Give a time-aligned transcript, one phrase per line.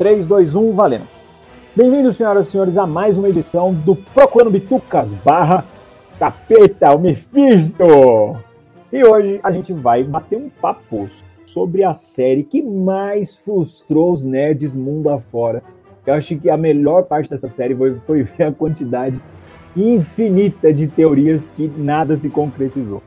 [0.00, 0.10] Vamos lá.
[0.10, 1.06] 3, 2, 1, valendo.
[1.76, 5.64] Bem-vindos, senhoras e senhores, a mais uma edição do Procurando Bitucas barra
[6.18, 7.84] Capeta, o Mephisto.
[8.90, 11.08] E hoje a gente vai bater um papo
[11.44, 15.62] sobre a série que mais frustrou os nerds mundo afora.
[16.06, 19.20] Eu acho que a melhor parte dessa série foi, foi ver a quantidade
[19.76, 23.02] infinita de teorias que nada se concretizou.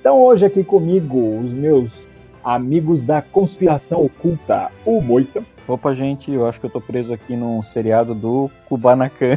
[0.00, 2.08] Então hoje aqui comigo, os meus
[2.48, 5.44] amigos da conspiração oculta, o Moita.
[5.66, 9.36] Opa, gente, eu acho que eu tô preso aqui num seriado do Kubanacan.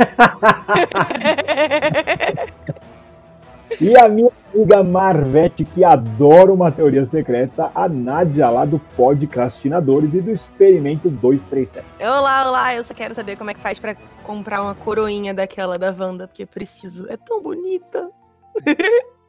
[3.80, 10.12] e a minha amiga Marvete, que adora uma teoria secreta, a Nádia, lá do Podcastinadores
[10.14, 11.86] e do Experimento 237.
[12.00, 15.78] Olá, olá, eu só quero saber como é que faz para comprar uma coroinha daquela
[15.78, 17.06] da Wanda, porque preciso.
[17.08, 18.10] É tão bonita.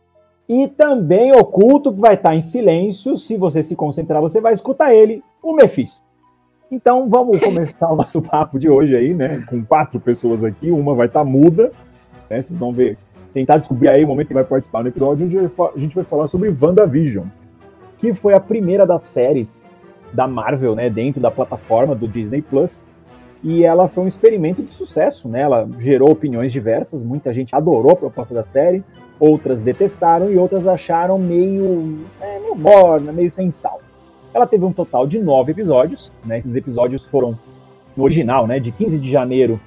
[0.47, 3.17] e também oculto, que vai estar em silêncio.
[3.17, 6.02] Se você se concentrar, você vai escutar ele, o Mephisto.
[6.72, 9.44] Então vamos começar o nosso papo de hoje aí, né?
[9.47, 11.71] Com quatro pessoas aqui, uma vai estar muda,
[12.30, 12.41] né?
[12.41, 12.97] Vocês vão ver,
[13.33, 16.27] tentar descobrir aí o momento que vai participar no episódio, onde a gente vai falar
[16.27, 17.26] sobre WandaVision,
[17.99, 19.64] que foi a primeira das séries
[20.11, 20.89] da Marvel, né?
[20.89, 22.83] Dentro da plataforma do Disney Plus.
[23.43, 25.42] E ela foi um experimento de sucesso, né?
[25.42, 28.81] Ela gerou opiniões diversas, muita gente adorou a proposta da série,
[29.20, 33.82] outras detestaram e outras acharam meio, é, meio morna, meio sem sal.
[34.33, 36.39] Ela teve um total de nove episódios, né?
[36.39, 37.37] Esses episódios foram
[37.98, 38.59] no original, né?
[38.59, 39.59] De 15 de janeiro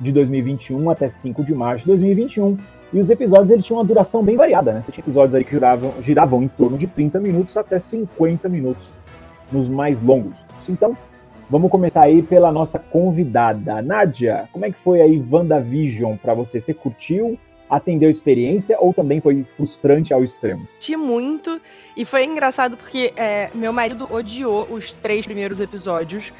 [0.00, 2.58] de 2021 até 5 de março de 2021.
[2.92, 4.82] E os episódios eles tinham uma duração bem variada, né?
[4.82, 8.92] Você tinha episódios aí que giravam, giravam em torno de 30 minutos até 50 minutos
[9.52, 10.44] nos mais longos.
[10.68, 10.96] Então,
[11.50, 13.82] vamos começar aí pela nossa convidada.
[13.82, 16.60] Nádia, como é que foi aí WandaVision para você?
[16.60, 17.38] Você curtiu?
[17.68, 20.66] atendeu a experiência ou também foi frustrante ao extremo?
[20.66, 21.60] Curti muito
[21.96, 26.32] e foi engraçado porque é, meu marido odiou os três primeiros episódios.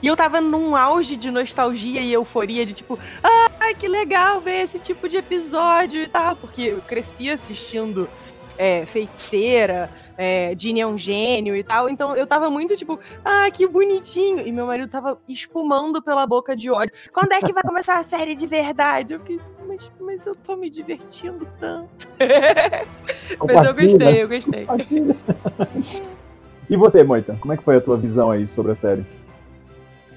[0.00, 4.62] E eu tava num auge de nostalgia e euforia de tipo, ah, que legal ver
[4.62, 8.08] esse tipo de episódio e tal, porque eu cresci assistindo
[8.58, 11.88] é, Feiticeira, é, Ginny é um gênio e tal.
[11.88, 14.46] Então eu tava muito tipo, ah, que bonitinho.
[14.46, 16.92] E meu marido tava espumando pela boca de ódio.
[17.12, 19.14] Quando é que vai começar a série de verdade?
[19.14, 22.08] Eu fiquei, mas, mas eu tô me divertindo tanto.
[23.46, 24.66] mas eu gostei, eu gostei.
[26.68, 29.06] e você, Moita, como é que foi a tua visão aí sobre a série?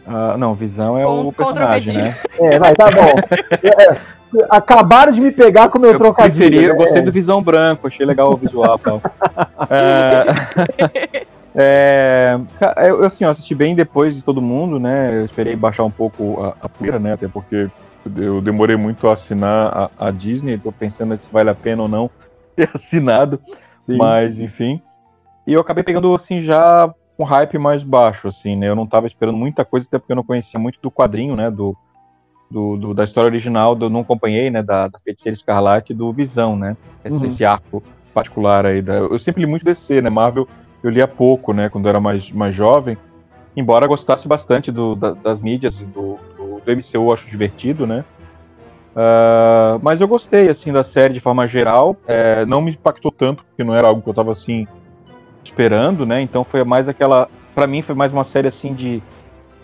[0.06, 2.18] Uh, não, visão é Com, o personagem, né?
[2.40, 3.14] É, vai, tá bom.
[3.64, 4.12] É,
[4.50, 6.50] acabaram de me pegar com o meu eu trocadilho.
[6.50, 8.80] Preferi, eu gostei do Visão Branco, achei legal o visual.
[8.80, 9.02] Tal.
[9.70, 10.26] é,
[12.78, 15.16] é, eu, assim, eu assisti bem depois de todo mundo, né?
[15.16, 17.14] Eu esperei baixar um pouco a, a poeira, né?
[17.14, 17.70] Até porque
[18.16, 21.88] eu demorei muito a assinar a, a, Disney, tô pensando se vale a pena ou
[21.88, 22.10] não
[22.56, 23.40] ter assinado,
[23.86, 23.98] Sim.
[23.98, 24.82] mas enfim.
[25.46, 28.68] E eu acabei pegando, assim, já com hype mais baixo, assim, né?
[28.68, 31.52] Eu não tava esperando muita coisa, até porque eu não conhecia muito do quadrinho, né?
[31.52, 31.78] Do,
[32.50, 36.58] do, do, da história original, do, não acompanhei, né, da, da Feiticeira Escarlate do Visão,
[36.58, 37.28] né, esse, uhum.
[37.28, 37.82] esse arco
[38.14, 38.82] particular aí.
[38.82, 40.48] Da, eu sempre li muito DC, né, Marvel
[40.84, 42.98] eu lia pouco, né, quando eu era mais, mais jovem,
[43.56, 47.88] embora gostasse bastante do, da, das mídias e do, do, do, MCU, eu acho divertido,
[47.88, 48.04] né,
[48.96, 53.46] uh, mas eu gostei, assim, da série de forma geral, é, não me impactou tanto,
[53.46, 54.68] porque não era algo que eu tava, assim,
[55.44, 59.02] esperando, né, então foi mais aquela, para mim foi mais uma série, assim, de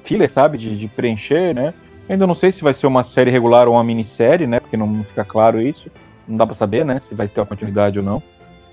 [0.04, 1.74] filler, sabe, de, de preencher, né,
[2.10, 4.60] Ainda não sei se vai ser uma série regular ou uma minissérie, né?
[4.60, 5.92] Porque não fica claro isso.
[6.28, 7.00] Não dá pra saber, né?
[7.00, 8.24] Se vai ter uma continuidade ou não.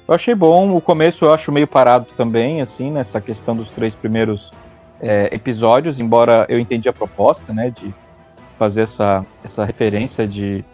[0.06, 0.74] Eu achei bom.
[0.76, 4.52] O começo eu acho meio parado também, assim, nessa questão dos três primeiros
[5.00, 7.70] é, episódios, embora eu entendi a proposta, né?
[7.70, 7.92] De
[8.56, 10.64] fazer essa, essa referência de,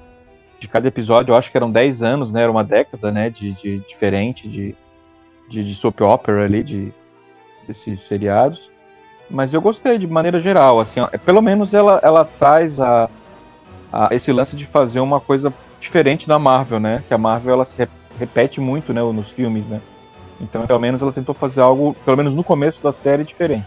[0.58, 1.32] de cada episódio.
[1.32, 2.42] Eu acho que eram 10 anos, né?
[2.42, 3.30] Era uma década, né?
[3.30, 4.76] De, de diferente de,
[5.50, 6.94] de, de soap opera ali, de,
[7.66, 8.70] desses seriados.
[9.28, 13.10] Mas eu gostei de maneira geral, assim, ó, pelo menos ela, ela traz a,
[13.92, 17.04] a, esse lance de fazer uma coisa diferente da Marvel, né?
[17.06, 17.76] Que a Marvel ela se
[18.18, 19.80] repete muito, né, nos filmes, né?
[20.40, 23.66] Então, pelo menos ela tentou fazer algo, pelo menos no começo da série, diferente.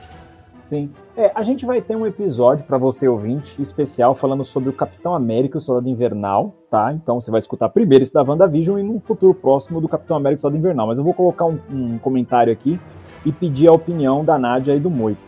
[0.73, 0.89] Sim.
[1.15, 5.13] É, a gente vai ter um episódio para você ouvinte especial falando sobre o Capitão
[5.13, 6.91] América e o Soldado Invernal, tá?
[6.91, 10.39] Então você vai escutar primeiro esse da WandaVision e no futuro próximo do Capitão América
[10.39, 10.87] e o Soldado Invernal.
[10.87, 12.79] Mas eu vou colocar um, um comentário aqui
[13.23, 15.19] e pedir a opinião da Nádia e do Moito.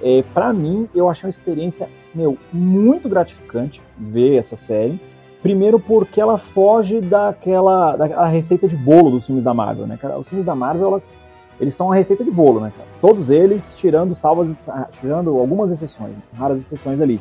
[0.00, 5.00] É, para mim, eu achei uma experiência, meu, muito gratificante ver essa série.
[5.42, 9.98] Primeiro porque ela foge daquela da receita de bolo dos filmes da Marvel, né?
[10.20, 11.16] Os filmes da Marvel, elas,
[11.60, 12.88] eles são uma receita de bolo, né, cara?
[13.00, 14.68] Todos eles tirando salvas,
[15.00, 17.20] tirando algumas exceções, raras exceções ali.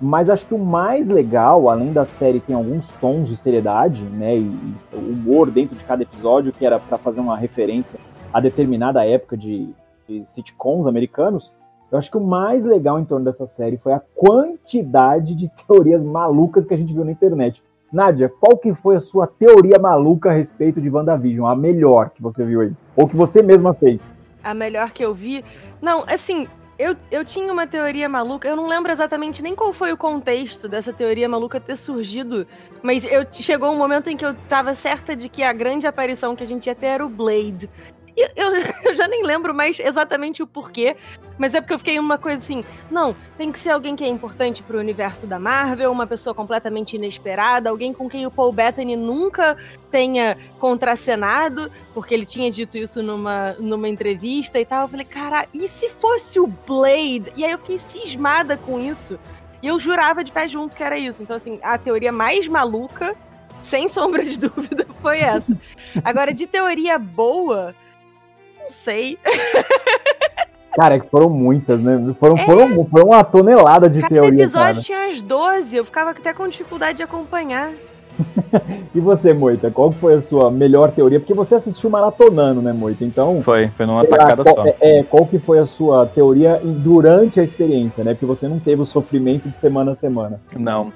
[0.00, 4.36] Mas acho que o mais legal, além da série tem alguns tons de seriedade, né,
[4.36, 8.00] e humor dentro de cada episódio, que era para fazer uma referência
[8.32, 9.68] a determinada época de,
[10.08, 11.52] de sitcoms americanos,
[11.90, 16.02] Eu acho que o mais legal em torno dessa série foi a quantidade de teorias
[16.02, 17.62] malucas que a gente viu na internet.
[17.92, 21.46] Nádia, qual que foi a sua teoria maluca a respeito de WandaVision?
[21.46, 22.72] A melhor que você viu aí?
[22.96, 24.14] Ou que você mesma fez?
[24.42, 25.44] A melhor que eu vi?
[25.80, 26.48] Não, assim,
[26.78, 30.68] eu, eu tinha uma teoria maluca, eu não lembro exatamente nem qual foi o contexto
[30.68, 32.46] dessa teoria maluca ter surgido,
[32.82, 36.34] mas eu chegou um momento em que eu tava certa de que a grande aparição
[36.34, 37.68] que a gente ia ter era o Blade.
[38.16, 38.28] Eu,
[38.84, 40.96] eu, já nem lembro mais exatamente o porquê,
[41.38, 44.08] mas é porque eu fiquei uma coisa assim: não, tem que ser alguém que é
[44.08, 48.96] importante pro universo da Marvel, uma pessoa completamente inesperada, alguém com quem o Paul Bettany
[48.96, 49.56] nunca
[49.90, 54.82] tenha contracenado, porque ele tinha dito isso numa, numa entrevista e tal.
[54.82, 57.32] Eu falei, cara, e se fosse o Blade?
[57.36, 59.18] E aí eu fiquei cismada com isso.
[59.62, 61.22] E eu jurava de pé junto que era isso.
[61.22, 63.16] Então, assim, a teoria mais maluca,
[63.62, 65.56] sem sombra de dúvida, foi essa.
[66.02, 67.74] Agora, de teoria boa,
[68.62, 69.18] não sei.
[70.74, 72.14] Cara, que foram muitas, né?
[72.18, 72.44] Foram, é...
[72.46, 74.30] foram, foram uma tonelada de Cada teoria.
[74.30, 74.80] Cada episódio cara.
[74.82, 77.70] tinha as 12, eu ficava até com dificuldade de acompanhar.
[78.94, 81.20] e você, Moita, qual foi a sua melhor teoria?
[81.20, 83.04] Porque você assistiu maratonando, né, Moita?
[83.04, 83.42] Então.
[83.42, 84.66] Foi, foi numa tacada qual, só.
[84.66, 88.14] É, é, qual que foi a sua teoria durante a experiência, né?
[88.14, 90.40] Porque você não teve o sofrimento de semana a semana.
[90.56, 90.92] Não.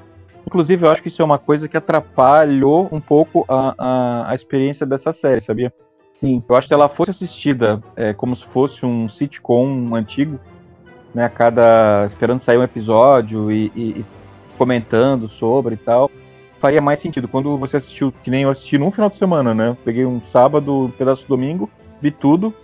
[0.47, 4.35] Inclusive, eu acho que isso é uma coisa que atrapalhou um pouco a, a, a
[4.35, 5.73] experiência dessa série, sabia?
[6.19, 6.43] Sim.
[6.49, 10.41] Eu acho que ela fosse assistida é, como se fosse um sitcom antigo,
[11.15, 14.05] né, a cada esperando sair um episódio e, e, e,
[14.57, 16.11] comentando sobre e tal,
[16.59, 17.29] faria mais sentido.
[17.29, 19.77] Quando você assistiu, que nem eu assisti num final de semana, né?
[19.85, 21.69] Peguei um sábado, um pedaço de domingo,
[22.01, 22.55] vi tudo.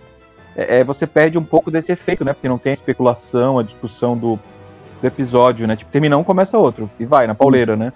[0.55, 2.33] É, é, você perde um pouco desse efeito, né?
[2.33, 4.39] Porque não tem a especulação, a discussão do,
[4.99, 5.75] do episódio, né?
[5.75, 6.89] Tipo, termina um, começa outro.
[6.99, 7.93] E vai, na pauleira, né?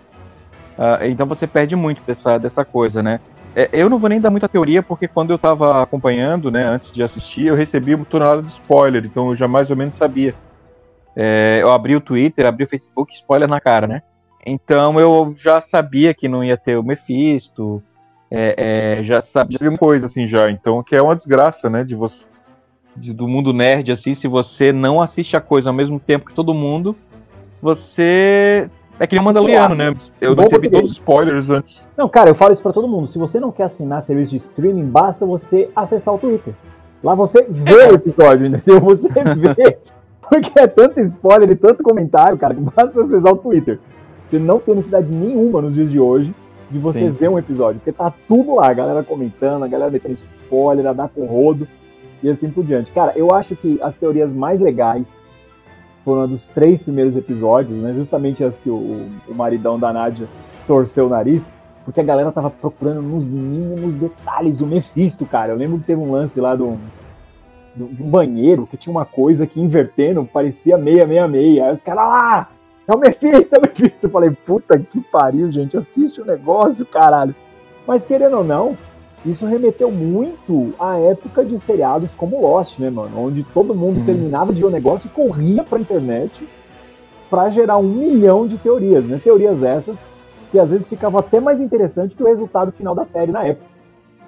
[0.78, 3.20] Uh, então você perde muito dessa, dessa coisa, né?
[3.58, 6.92] É, eu não vou nem dar muita teoria, porque quando eu tava acompanhando, né, antes
[6.92, 10.36] de assistir, eu recebi uma tonelada de spoiler, então eu já mais ou menos sabia.
[11.16, 14.04] É, eu abri o Twitter, abri o Facebook, spoiler na cara, né?
[14.46, 17.82] Então eu já sabia que não ia ter o Mephisto,
[18.30, 21.96] é, é, já sabia uma coisa assim já, então que é uma desgraça, né, de
[21.96, 22.28] você,
[22.96, 26.36] de, do mundo nerd assim, se você não assiste a coisa ao mesmo tempo que
[26.36, 26.96] todo mundo,
[27.60, 28.70] você
[29.00, 29.94] é que nem o Mandaloriano, né?
[30.20, 31.88] Eu Bom recebi todos os spoilers antes.
[31.96, 33.08] Não, cara, eu falo isso pra todo mundo.
[33.08, 36.54] Se você não quer assinar serviço de streaming, basta você acessar o Twitter.
[37.04, 38.80] Lá você vê o episódio, entendeu?
[38.82, 39.78] Você vê.
[40.30, 43.80] Porque é tanto spoiler e tanto comentário, cara, que basta acessar o Twitter.
[44.28, 46.34] Você não tem necessidade nenhuma nos dias de hoje
[46.70, 47.12] de você Sim.
[47.12, 47.80] ver um episódio.
[47.80, 51.68] Porque tá tudo lá, a galera comentando, a galera metendo spoiler, a dar com rodo
[52.22, 52.92] e assim por diante.
[52.92, 55.20] Cara, eu acho que as teorias mais legais
[56.08, 57.94] foram dos três primeiros episódios, né?
[57.94, 60.26] Justamente as que o, o maridão da Nádia
[60.66, 61.52] torceu o nariz,
[61.84, 65.52] porque a galera tava procurando nos mínimos detalhes o Mephisto, cara.
[65.52, 66.78] Eu lembro que teve um lance lá do,
[67.76, 71.66] do, do banheiro que tinha uma coisa que invertendo parecia meia, meia, meia.
[71.66, 72.48] Aí os caras lá, ah,
[72.88, 74.06] é o Mephisto, é o Mephisto.
[74.06, 77.36] Eu falei, puta que pariu, gente, assiste o negócio, caralho.
[77.86, 78.78] Mas querendo ou não,
[79.26, 83.26] isso remeteu muito à época de seriados como Lost, né, mano?
[83.26, 84.06] Onde todo mundo uhum.
[84.06, 86.48] terminava de ver o negócio e corria pra internet
[87.30, 89.20] para gerar um milhão de teorias, né?
[89.22, 90.00] Teorias essas
[90.52, 93.77] que às vezes ficavam até mais interessantes que o resultado final da série na época.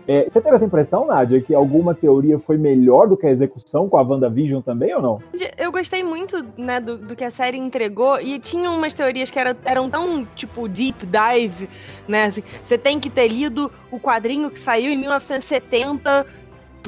[0.08, 3.88] É, você teve essa impressão, Nádia, que alguma teoria foi melhor do que a execução
[3.88, 5.22] com a WandaVision também ou não?
[5.58, 9.38] Eu gostei muito, né, do, do que a série entregou e tinha umas teorias que
[9.38, 11.70] era, eram tão, tipo, deep dive,
[12.08, 16.25] né, assim, você tem que ter lido o quadrinho que saiu em 1970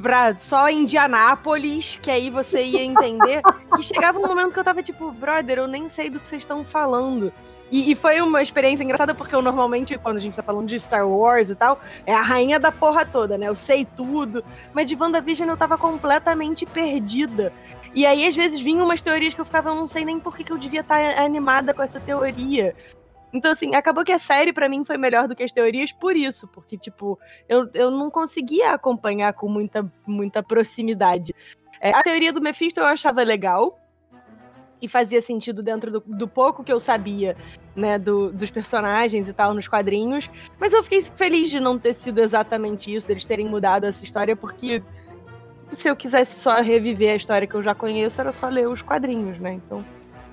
[0.01, 3.41] pra só Indianápolis, que aí você ia entender.
[3.75, 6.43] que chegava um momento que eu tava tipo, brother, eu nem sei do que vocês
[6.43, 7.31] estão falando.
[7.69, 10.79] E, e, foi uma experiência engraçada, porque eu normalmente, quando a gente tá falando de
[10.79, 13.47] Star Wars e tal, é a rainha da porra toda, né?
[13.47, 14.43] Eu sei tudo.
[14.73, 17.53] Mas de WandaVision eu tava completamente perdida.
[17.93, 20.35] E aí, às vezes, vinham umas teorias que eu ficava, eu não sei nem por
[20.35, 22.75] que, que eu devia estar tá animada com essa teoria.
[23.33, 26.15] Então, assim, acabou que a série para mim foi melhor do que as teorias por
[26.15, 31.33] isso, porque, tipo, eu, eu não conseguia acompanhar com muita, muita proximidade.
[31.79, 33.79] É, a teoria do Mephisto eu achava legal
[34.81, 37.37] e fazia sentido dentro do, do pouco que eu sabia,
[37.75, 41.93] né, do, dos personagens e tal nos quadrinhos, mas eu fiquei feliz de não ter
[41.93, 44.83] sido exatamente isso, deles terem mudado essa história, porque
[45.71, 48.81] se eu quisesse só reviver a história que eu já conheço, era só ler os
[48.81, 49.53] quadrinhos, né?
[49.53, 49.85] Então,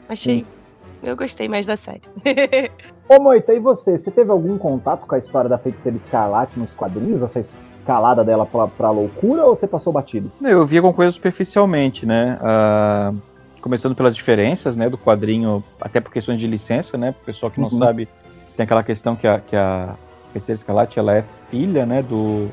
[0.09, 0.41] achei.
[0.41, 0.58] Sim
[1.03, 2.03] eu gostei mais da série.
[3.09, 3.97] Ô Moita, e você?
[3.97, 7.23] Você teve algum contato com a história da feiticeira Escarlate nos quadrinhos?
[7.23, 10.31] Essa escalada dela pra, pra loucura ou você passou batido?
[10.43, 12.39] Eu vi alguma coisa superficialmente, né?
[12.41, 13.17] Uh,
[13.61, 17.15] começando pelas diferenças, né, do quadrinho, até por questões de licença, né?
[17.23, 17.79] O pessoal que não uhum.
[17.79, 18.09] sabe,
[18.57, 19.97] tem aquela questão que a, que a
[20.33, 22.49] feiticeira Escarlate, ela é filha, né, do,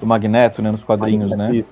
[0.00, 1.52] do Magneto, né, nos quadrinhos, Magneto.
[1.52, 1.64] né?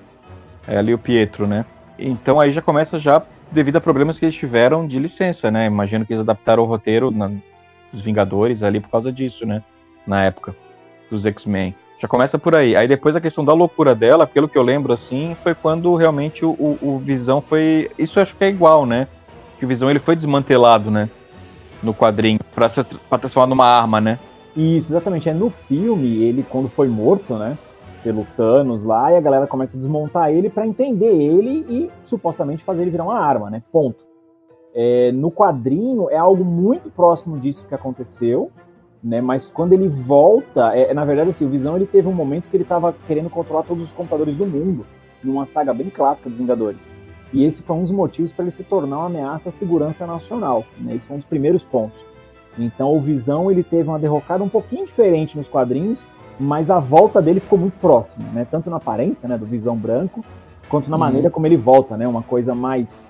[0.67, 1.65] É ali o Pietro, né?
[1.97, 3.21] Então aí já começa já
[3.51, 5.65] devido a problemas que eles tiveram de licença, né?
[5.65, 7.31] Imagino que eles adaptaram o roteiro na,
[7.91, 9.63] dos Vingadores ali por causa disso, né?
[10.05, 10.55] Na época
[11.09, 11.75] dos X-Men.
[11.99, 12.75] Já começa por aí.
[12.75, 16.45] Aí depois a questão da loucura dela, pelo que eu lembro, assim, foi quando realmente
[16.45, 17.89] o, o, Visão foi.
[17.97, 19.07] Isso acho que é igual, né?
[19.57, 21.09] Que o Visão ele foi desmantelado, né?
[21.83, 22.67] No quadrinho, pra,
[23.09, 24.17] pra transformar numa arma, né?
[24.55, 25.27] Isso, exatamente.
[25.27, 27.57] É no filme, ele, quando foi morto, né?
[28.03, 32.63] Pelo Thanos lá, e a galera começa a desmontar ele para entender ele e supostamente
[32.63, 33.61] fazer ele virar uma arma, né?
[33.71, 34.07] Ponto.
[34.73, 38.51] É, no quadrinho é algo muito próximo disso que aconteceu,
[39.03, 39.19] né?
[39.21, 42.55] Mas quando ele volta, é, na verdade assim, o Visão ele teve um momento que
[42.55, 44.85] ele estava querendo controlar todos os computadores do mundo,
[45.23, 46.89] numa saga bem clássica dos Vingadores.
[47.31, 50.65] E esse foi um dos motivos para ele se tornar uma ameaça à segurança nacional.
[50.79, 50.95] Né?
[50.95, 52.05] Esse foi um dos primeiros pontos.
[52.57, 56.03] Então o Visão ele teve uma derrocada um pouquinho diferente nos quadrinhos,
[56.39, 58.47] mas a volta dele ficou muito próxima, né?
[58.49, 60.23] Tanto na aparência, né, do Visão branco,
[60.69, 60.99] quanto na uhum.
[61.01, 62.07] maneira como ele volta, né?
[62.07, 63.03] Uma coisa mais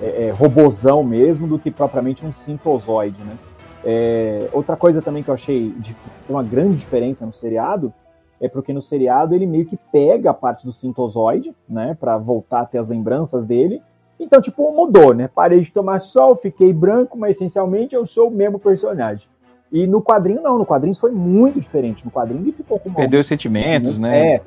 [0.00, 3.36] é, é, robozão mesmo do que propriamente um sintozoide, né?
[3.84, 5.96] É, outra coisa também que eu achei de,
[6.28, 7.92] uma grande diferença no seriado
[8.40, 12.60] é porque no seriado ele meio que pega a parte do sintozoide, né, para voltar
[12.62, 13.80] a ter as lembranças dele.
[14.18, 15.28] Então, tipo, mudou, né?
[15.32, 19.26] Parei de tomar sol, fiquei branco, mas essencialmente eu sou o mesmo personagem.
[19.72, 20.58] E no quadrinho, não.
[20.58, 22.04] No quadrinho foi muito diferente.
[22.04, 22.92] No quadrinho ele ficou com.
[22.92, 24.36] Perdeu os sentimentos, né?
[24.36, 24.40] É.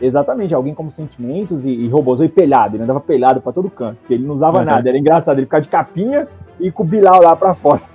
[0.00, 2.76] Exatamente, alguém como sentimentos e, e robôzão e pelhado.
[2.76, 4.64] Ele andava pelhado para todo canto, porque ele não usava uhum.
[4.64, 4.88] nada.
[4.88, 6.26] Era engraçado, ele ficava de capinha
[6.58, 7.80] e com o Bilal lá pra fora.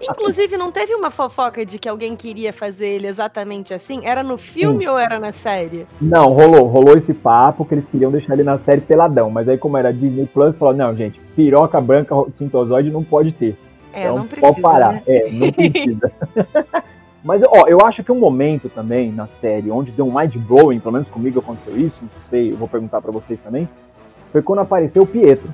[0.00, 4.06] Inclusive, não teve uma fofoca de que alguém queria fazer ele exatamente assim?
[4.06, 4.90] Era no filme Sim.
[4.90, 5.86] ou era na série?
[6.00, 6.66] Não, rolou.
[6.66, 9.30] Rolou esse papo que eles queriam deixar ele na série peladão.
[9.30, 13.58] Mas aí, como era Disney Plus, falou: não, gente, piroca branca sintozoide não pode ter.
[13.96, 14.52] É, então, não precisa.
[14.52, 14.92] Pode parar.
[14.92, 15.02] Né?
[15.06, 16.12] É, não precisa.
[17.24, 20.92] Mas, ó, eu acho que um momento também na série onde deu um mind-blowing, pelo
[20.92, 23.68] menos comigo aconteceu isso, não sei, eu vou perguntar para vocês também,
[24.30, 25.48] foi quando apareceu o Pietro.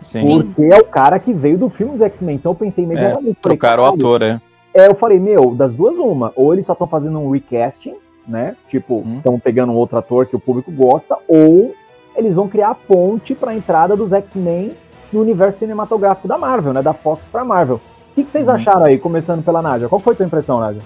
[0.00, 0.24] Sim.
[0.24, 2.36] Porque é o cara que veio do filme dos X-Men.
[2.36, 3.38] Então eu pensei imediatamente.
[3.38, 4.40] É, trocaram o ator, é.
[4.74, 6.32] É, eu falei, meu, das duas, uma.
[6.34, 7.94] Ou eles só estão fazendo um recasting,
[8.26, 8.56] né?
[8.66, 9.38] Tipo, estão hum.
[9.38, 11.72] pegando um outro ator que o público gosta, ou
[12.16, 14.72] eles vão criar a ponte para a entrada dos X-Men
[15.12, 16.82] no universo cinematográfico da Marvel, né?
[16.82, 17.76] Da Fox pra Marvel.
[17.76, 18.52] O que, que vocês hum.
[18.52, 19.88] acharam aí, começando pela Nádia?
[19.88, 20.82] Qual foi a tua impressão, Nádia?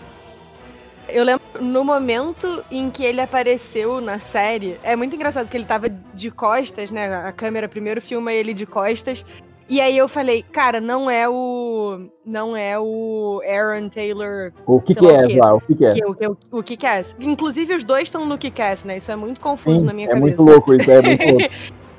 [1.08, 5.64] Eu lembro no momento em que ele apareceu na série, é muito engraçado que ele
[5.64, 7.14] tava de costas, né?
[7.14, 9.24] A câmera primeiro filma ele de costas.
[9.68, 12.08] E aí eu falei, cara, não é o.
[12.24, 14.52] Não é o Aaron Taylor.
[14.64, 15.54] O que, que é, lá?
[15.54, 15.88] O que, que é?
[15.88, 17.04] Que, o, o, o que, que é?
[17.18, 18.98] Inclusive, os dois estão no que é, né?
[18.98, 20.24] Isso é muito confuso Sim, na minha é cabeça.
[20.24, 21.54] É muito louco isso, é muito louco.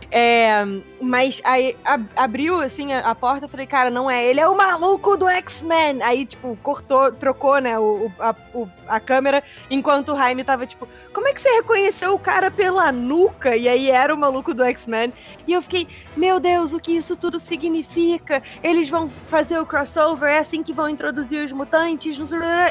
[0.09, 0.63] É,
[1.01, 1.75] mas aí
[2.15, 6.01] abriu assim a, a, porta, falei, cara, não é ele, é o maluco do X-Men.
[6.01, 10.87] Aí, tipo, cortou, trocou, né, o, a, o, a câmera, enquanto o Jaime tava, tipo,
[11.13, 13.55] como é que você reconheceu o cara pela nuca?
[13.55, 15.13] E aí era o maluco do X-Men.
[15.45, 18.41] E eu fiquei, meu Deus, o que isso tudo significa?
[18.63, 22.17] Eles vão fazer o crossover, é assim que vão introduzir os mutantes,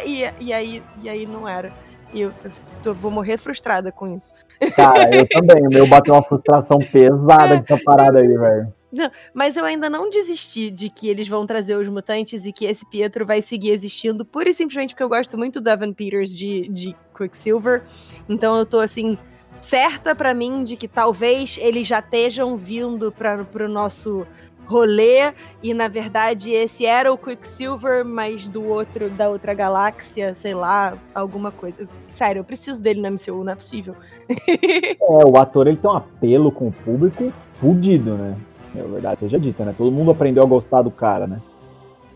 [0.07, 1.73] e, e, aí, e aí não era.
[2.16, 2.32] E eu,
[2.82, 4.32] eu vou morrer frustrada com isso.
[4.75, 5.66] Cara, eu também.
[5.66, 8.73] O meu bateu uma frustração pesada de essa parada aí, velho.
[8.90, 12.64] Não, mas eu ainda não desisti de que eles vão trazer os mutantes e que
[12.64, 16.35] esse Pietro vai seguir existindo, pura e simplesmente porque eu gosto muito do Evan Peters
[16.35, 17.82] de, de Quicksilver.
[18.26, 19.18] Então eu tô assim,
[19.61, 24.26] certa para mim de que talvez eles já estejam vindo para pro nosso
[24.66, 25.32] rolê
[25.62, 30.94] e na verdade esse era o Quicksilver, mas do outro da outra galáxia, sei lá,
[31.14, 31.88] alguma coisa.
[32.08, 33.94] Sério, eu preciso dele na MCU, não é possível.
[34.28, 38.37] é, o ator ele tem um apelo com o público fudido, né?
[38.75, 39.75] É verdade, seja dita, né?
[39.76, 41.40] Todo mundo aprendeu a gostar do cara, né?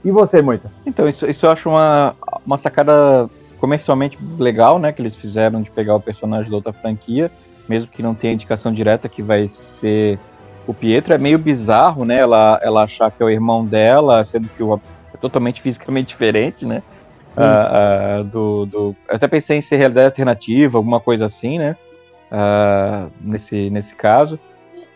[0.04, 0.70] E você, Moita?
[0.84, 2.14] Então, isso, isso eu acho uma,
[2.44, 3.28] uma sacada
[3.58, 4.92] comercialmente legal, né?
[4.92, 7.30] Que eles fizeram de pegar o personagem da outra franquia,
[7.68, 10.18] mesmo que não tenha indicação direta que vai ser
[10.66, 12.18] o Pietro é meio bizarro, né?
[12.18, 14.80] Ela, ela achar que é o irmão dela, sendo que o
[15.12, 16.82] é totalmente fisicamente diferente, né?
[17.36, 21.76] Uh, uh, do, do, eu até pensei em ser realidade alternativa, alguma coisa assim, né?
[22.30, 24.38] Uh, nesse, nesse caso.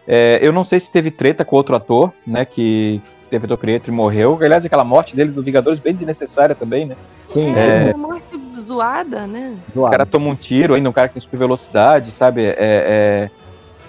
[0.06, 2.44] É, eu não sei se teve treta com outro ator, né?
[2.44, 4.38] Que interpretou Pietro e morreu.
[4.40, 6.96] Aliás, aquela morte dele do Vingadores bem desnecessária também, né?
[7.26, 7.54] Sim.
[7.56, 9.56] É, é uma morte zoada, né?
[9.74, 12.44] O cara toma um tiro ainda, um cara que tem super velocidade, sabe?
[12.44, 13.30] É, é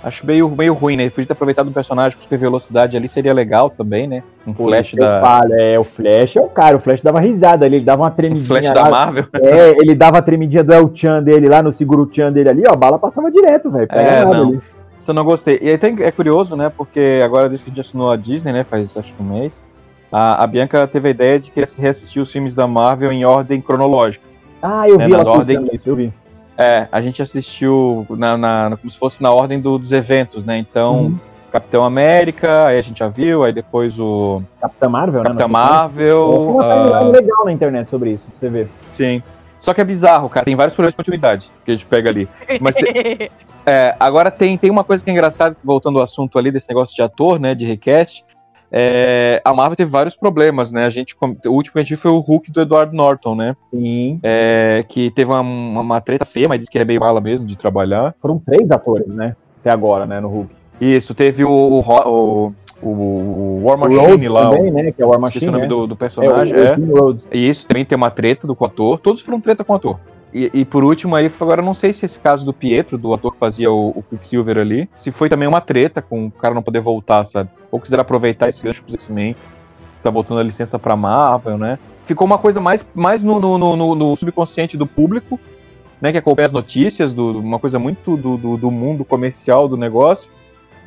[0.05, 1.03] Acho meio, meio ruim, né?
[1.03, 4.21] Ele podia ter aproveitado um personagem com super velocidade ali, seria legal também, né?
[4.45, 5.19] Um Pô, flash da.
[5.19, 8.11] Falo, é, o Flash é o cara, o Flash dava risada ali, ele dava uma
[8.11, 8.43] tremidinha.
[8.43, 9.25] O flash lá, da Marvel?
[9.41, 12.63] É, ele dava a tremidinha do El Chan dele lá, no seguro Chan dele ali,
[12.67, 13.87] ó, a bala passava direto, velho.
[13.89, 14.49] É, não.
[14.49, 14.61] Ali.
[14.99, 15.57] Isso eu não gostei.
[15.59, 16.71] E aí é curioso, né?
[16.75, 18.63] Porque agora, desde que a gente assinou a Disney, né?
[18.63, 19.63] Faz acho que um mês,
[20.11, 23.25] a, a Bianca teve a ideia de que ia reassistir os filmes da Marvel em
[23.25, 24.23] ordem cronológica.
[24.61, 25.67] Ah, eu né, vi a ordem.
[25.73, 26.13] Isso, eu vi.
[26.57, 30.57] É, a gente assistiu na, na, como se fosse na ordem do, dos eventos, né?
[30.57, 31.19] Então, uhum.
[31.55, 34.43] Capitão América, aí a gente já viu, aí depois o.
[34.59, 35.51] Capitã Marvel, Capitã né?
[35.53, 36.27] Marvel.
[36.27, 38.69] Tem uma timeline legal na internet sobre isso, pra você ver.
[38.89, 39.23] Sim.
[39.57, 40.45] Só que é bizarro, cara.
[40.45, 42.27] Tem vários problemas de continuidade que a gente pega ali.
[42.59, 43.29] Mas tem,
[43.65, 46.93] é, agora tem, tem uma coisa que é engraçada, voltando ao assunto ali desse negócio
[46.93, 47.55] de ator, né?
[47.55, 48.24] De request.
[48.77, 50.85] É, a Marvel teve vários problemas, né?
[50.85, 53.55] A gente, o último que a gente viu foi o Hulk do Edward Norton, né?
[53.71, 54.19] Sim.
[54.21, 57.45] É, que teve uma, uma, uma, treta feia, mas disse que é bem mala mesmo
[57.45, 58.13] de trabalhar.
[58.21, 59.33] Foram três atores, né?
[59.61, 60.19] Até agora, né?
[60.19, 60.53] No Hulk.
[60.81, 64.49] Isso, teve o, o, o o, o War Machine lá.
[64.49, 64.91] Também, né?
[64.91, 65.47] Que é o War Machine.
[65.47, 65.69] o nome né?
[65.69, 66.53] do, do, personagem.
[66.53, 66.75] É, é.
[66.77, 68.99] o, E isso também tem uma treta do com o ator.
[68.99, 69.99] Todos foram treta com o ator.
[70.35, 73.31] E, e, por último aí, agora não sei se esse caso do Pietro, do ator
[73.31, 76.61] que fazia o, o Quicksilver ali, se foi também uma treta com o cara não
[76.61, 77.49] poder voltar, sabe?
[77.71, 79.33] Ou quiser aproveitar esse gancho dos X-Men,
[80.03, 81.79] tá voltando a licença pra Marvel, né?
[82.03, 85.39] Ficou uma coisa mais, mais no, no, no, no subconsciente do público,
[86.01, 86.11] né?
[86.11, 90.29] Que acompanha as notícias, do, uma coisa muito do, do, do mundo comercial do negócio,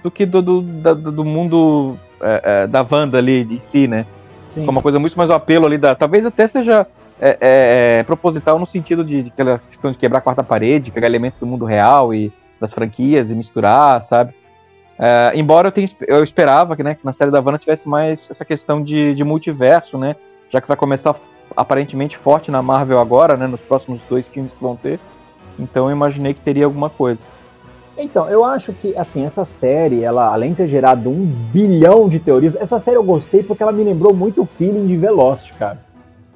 [0.03, 4.05] do que do, do, da, do mundo é, é, da Wanda ali em si, né?
[4.53, 4.69] Sim.
[4.69, 5.95] Uma coisa muito mais o apelo ali da.
[5.95, 6.87] Talvez até seja
[7.21, 11.07] é, é, proposital no sentido de, de, aquela questão de quebrar a quarta parede, pegar
[11.07, 14.35] elementos do mundo real e das franquias e misturar, sabe?
[14.99, 18.29] É, embora eu, tenha, eu esperava que, né, que na série da Wanda tivesse mais
[18.31, 20.17] essa questão de, de multiverso, né?
[20.49, 21.15] Já que vai começar
[21.57, 23.47] aparentemente forte na Marvel agora, né?
[23.47, 24.99] Nos próximos dois filmes que vão ter.
[25.59, 27.23] Então eu imaginei que teria alguma coisa.
[28.01, 32.21] Então, eu acho que, assim, essa série, ela, além de ter gerado um bilhão de
[32.21, 35.81] teorias, essa série eu gostei porque ela me lembrou muito o feeling de Velocity, cara.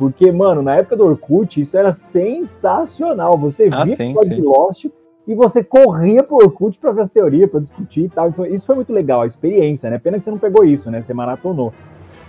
[0.03, 3.39] Porque, mano, na época do Orkut, isso era sensacional.
[3.39, 4.43] Você Ah, via sim, o.
[4.51, 4.87] Lost
[5.29, 8.29] e você corria pro Orkut pra ver as teorias, pra discutir e tal.
[8.29, 10.01] Então, Isso foi muito legal, a experiência, né?
[10.01, 11.01] Pena que você não pegou isso, né?
[11.01, 11.73] Você maratonou.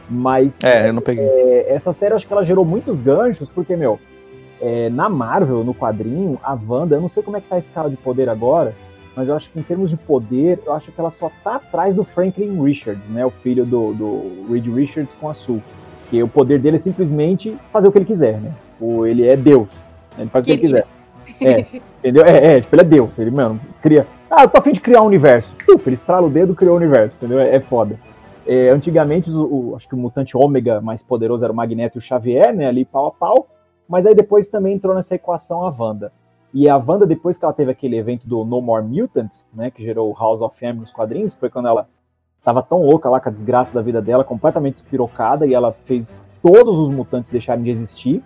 [0.08, 1.26] Mas É, eu não peguei.
[1.26, 3.98] é, essa série, acho que ela gerou muitos ganchos, porque, meu,
[4.62, 7.58] é, na Marvel, no quadrinho, a Wanda, eu não sei como é que tá a
[7.60, 8.76] escala de poder agora,
[9.16, 11.96] mas eu acho que em termos de poder, eu acho que ela só tá atrás
[11.96, 13.26] do Franklin Richards, né?
[13.26, 15.60] O filho do, do Reed Richards com a Sue.
[16.10, 18.52] Que o poder dele é simplesmente fazer o que ele quiser, né?
[18.80, 19.68] O, ele é Deus.
[20.18, 20.24] né?
[20.24, 20.86] Ele faz o que ele quiser.
[21.42, 21.66] É,
[22.00, 22.24] entendeu?
[22.26, 23.18] É, é, tipo, ele é Deus.
[23.18, 24.06] Ele, mano, cria.
[24.30, 25.54] Ah, eu tô a fim de criar um universo.
[25.70, 27.40] Uf, ele estrala o dedo e criou o universo, entendeu?
[27.40, 27.98] É, é foda.
[28.46, 32.00] É, antigamente, o, o- acho que o mutante ômega mais poderoso era o Magneto e
[32.00, 32.68] o Xavier, né?
[32.68, 33.48] Ali pau a pau.
[33.88, 36.12] Mas aí depois também entrou nessa equação a Wanda.
[36.54, 39.72] E a Wanda, depois que ela teve aquele evento do No More Mutants, né?
[39.72, 41.88] Que gerou o House of M nos quadrinhos, foi quando ela
[42.44, 46.22] tava tão louca lá com a desgraça da vida dela, completamente espirocada, e ela fez
[46.42, 48.22] todos os mutantes deixarem de existir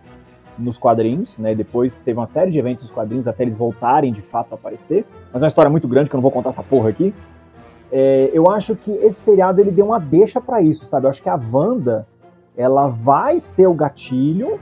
[0.58, 1.54] nos quadrinhos, né?
[1.54, 5.06] Depois teve uma série de eventos nos quadrinhos até eles voltarem de fato a aparecer.
[5.32, 7.14] Mas é uma história muito grande que eu não vou contar essa porra aqui.
[7.92, 11.06] É, eu acho que esse seriado ele deu uma deixa pra isso, sabe?
[11.06, 12.08] Eu acho que a Wanda
[12.56, 14.60] ela vai ser o gatilho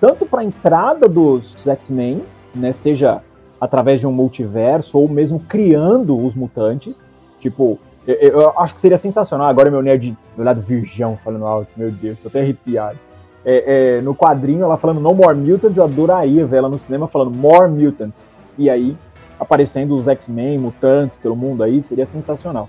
[0.00, 2.22] tanto para a entrada dos X-Men,
[2.54, 2.72] né?
[2.72, 3.22] Seja
[3.60, 7.12] através de um multiverso ou mesmo criando os mutantes.
[7.38, 9.48] Tipo, eu, eu acho que seria sensacional.
[9.48, 12.98] Agora meu nerd, meu lado virgão falando alto, meu Deus, tô até arrepiado.
[13.44, 17.06] É, é, no quadrinho, ela falando No More Mutants, eu adoraria ver ela no cinema
[17.08, 18.28] falando More Mutants.
[18.56, 18.96] E aí,
[19.38, 22.68] aparecendo os X-Men, mutantes pelo mundo aí, seria sensacional.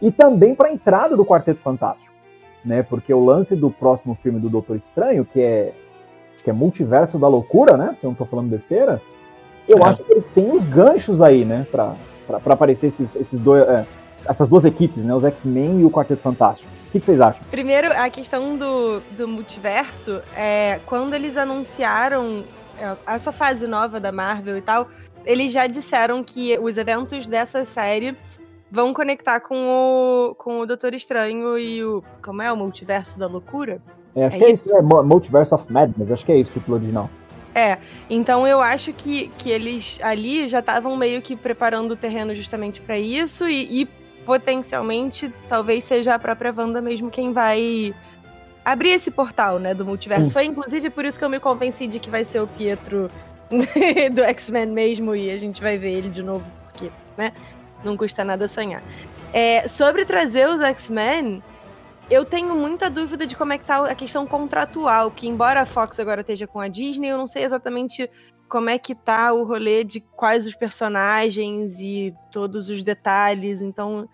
[0.00, 2.12] E também para a entrada do Quarteto Fantástico,
[2.64, 2.82] né?
[2.82, 5.72] Porque o lance do próximo filme do Doutor Estranho, que é
[6.34, 7.94] acho que é Multiverso da Loucura, né?
[7.98, 9.00] Se eu não tô falando besteira,
[9.68, 9.88] eu É.
[9.88, 11.66] acho que eles têm os ganchos aí, né?
[11.70, 11.94] Pra
[12.46, 13.84] aparecer esses, esses dois, é,
[14.26, 15.14] essas duas equipes, né?
[15.14, 16.70] Os X-Men e o Quarteto Fantástico.
[16.88, 17.42] O que, que vocês acham?
[17.50, 22.44] Primeiro, a questão do, do multiverso, é, quando eles anunciaram
[22.78, 24.88] é, essa fase nova da Marvel e tal,
[25.24, 28.16] eles já disseram que os eventos dessa série
[28.70, 32.02] vão conectar com o, com o Doutor Estranho e o.
[32.22, 32.52] Como é?
[32.52, 33.80] O Multiverso da Loucura?
[34.14, 34.80] É, acho É que é isso, né?
[34.82, 37.08] Mu- Multiverse of Madness, acho que é isso o título original.
[37.54, 37.76] É,
[38.08, 42.80] então eu acho que, que eles ali já estavam meio que preparando o terreno justamente
[42.80, 43.88] pra isso e, e
[44.24, 47.94] potencialmente talvez seja a própria Wanda mesmo quem vai
[48.64, 50.30] abrir esse portal, né, do multiverso.
[50.30, 50.32] Hum.
[50.32, 53.10] Foi inclusive por isso que eu me convenci de que vai ser o Pietro
[54.12, 57.32] do X-Men mesmo e a gente vai ver ele de novo porque, né,
[57.84, 58.82] não custa nada sonhar.
[59.32, 61.42] É, sobre trazer os X-Men,
[62.10, 65.66] eu tenho muita dúvida de como é que tá a questão contratual, que embora a
[65.66, 68.08] Fox agora esteja com a Disney, eu não sei exatamente
[68.52, 74.06] como é que tá o rolê de quais os personagens e todos os detalhes, então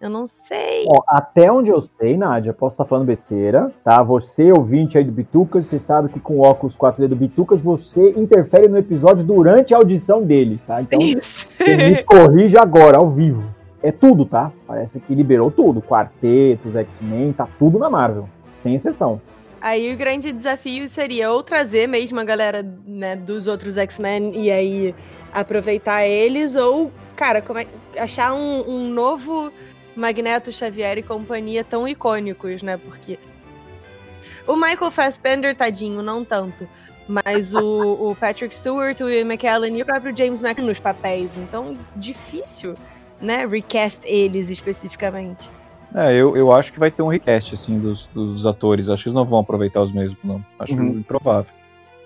[0.00, 0.86] eu não sei.
[0.88, 4.02] Ó, até onde eu sei, Nádia, posso estar falando besteira, tá?
[4.02, 8.12] Você, ouvinte aí do Bitucas, você sabe que com o óculos 4D do Bitucas, você
[8.12, 10.80] interfere no episódio durante a audição dele, tá?
[10.80, 11.46] Então, Isso.
[11.60, 13.44] você me corrige agora, ao vivo.
[13.82, 14.50] É tudo, tá?
[14.66, 15.82] Parece que liberou tudo.
[15.82, 18.24] Quartetos, X-Men, tá tudo na Marvel.
[18.62, 19.20] Sem exceção.
[19.62, 24.50] Aí o grande desafio seria ou trazer mesmo a galera né, dos outros X-Men e
[24.50, 24.92] aí
[25.32, 29.52] aproveitar eles, ou, cara, é, achar um, um novo
[29.94, 32.76] Magneto, Xavier e companhia tão icônicos, né?
[32.76, 33.20] Porque
[34.48, 36.68] o Michael Fassbender, tadinho, não tanto.
[37.06, 41.36] Mas o, o Patrick Stewart, o Ian McKellen e o próprio James McAvoy nos papéis.
[41.36, 42.74] Então, difícil,
[43.20, 43.46] né?
[43.46, 45.48] Recast eles especificamente.
[45.94, 48.88] É, eu, eu acho que vai ter um recast, assim, dos, dos atores.
[48.88, 50.44] Acho que eles não vão aproveitar os mesmos, não.
[50.58, 50.98] Acho uhum.
[50.98, 51.52] improvável.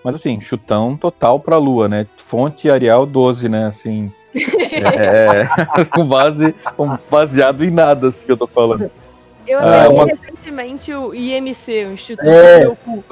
[0.02, 2.06] Mas, assim, chutão total pra lua, né?
[2.16, 3.66] Fonte Arial 12, né?
[3.66, 4.12] Assim.
[4.34, 6.54] é, com base.
[6.76, 8.90] Com, baseado em nada, assim, que eu tô falando.
[9.46, 10.06] Eu aprendi ah, uma...
[10.06, 13.04] recentemente o IMC, o Instituto é, do Meu Cu.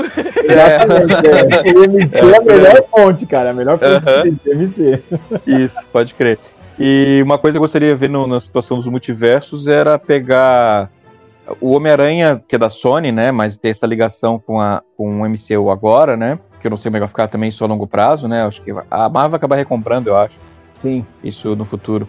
[0.45, 1.73] Exatamente, é.
[1.73, 3.51] O IMC é, é a melhor fonte, cara.
[3.51, 4.53] A melhor fonte uh -huh.
[4.53, 5.03] IMC.
[5.47, 6.39] Isso, pode crer.
[6.79, 10.91] E uma coisa que eu gostaria de ver no, na situação dos multiversos era pegar
[11.61, 13.31] o Homem-Aranha, que é da Sony, né?
[13.31, 16.39] Mas tem essa ligação com, a, com o MCU agora, né?
[16.61, 18.45] Que eu não sei como é que vai ficar também só a longo prazo, né?
[18.45, 20.39] Acho que a Marvel vai acabar recomprando, eu acho.
[20.81, 21.05] Sim.
[21.23, 22.09] Isso no futuro.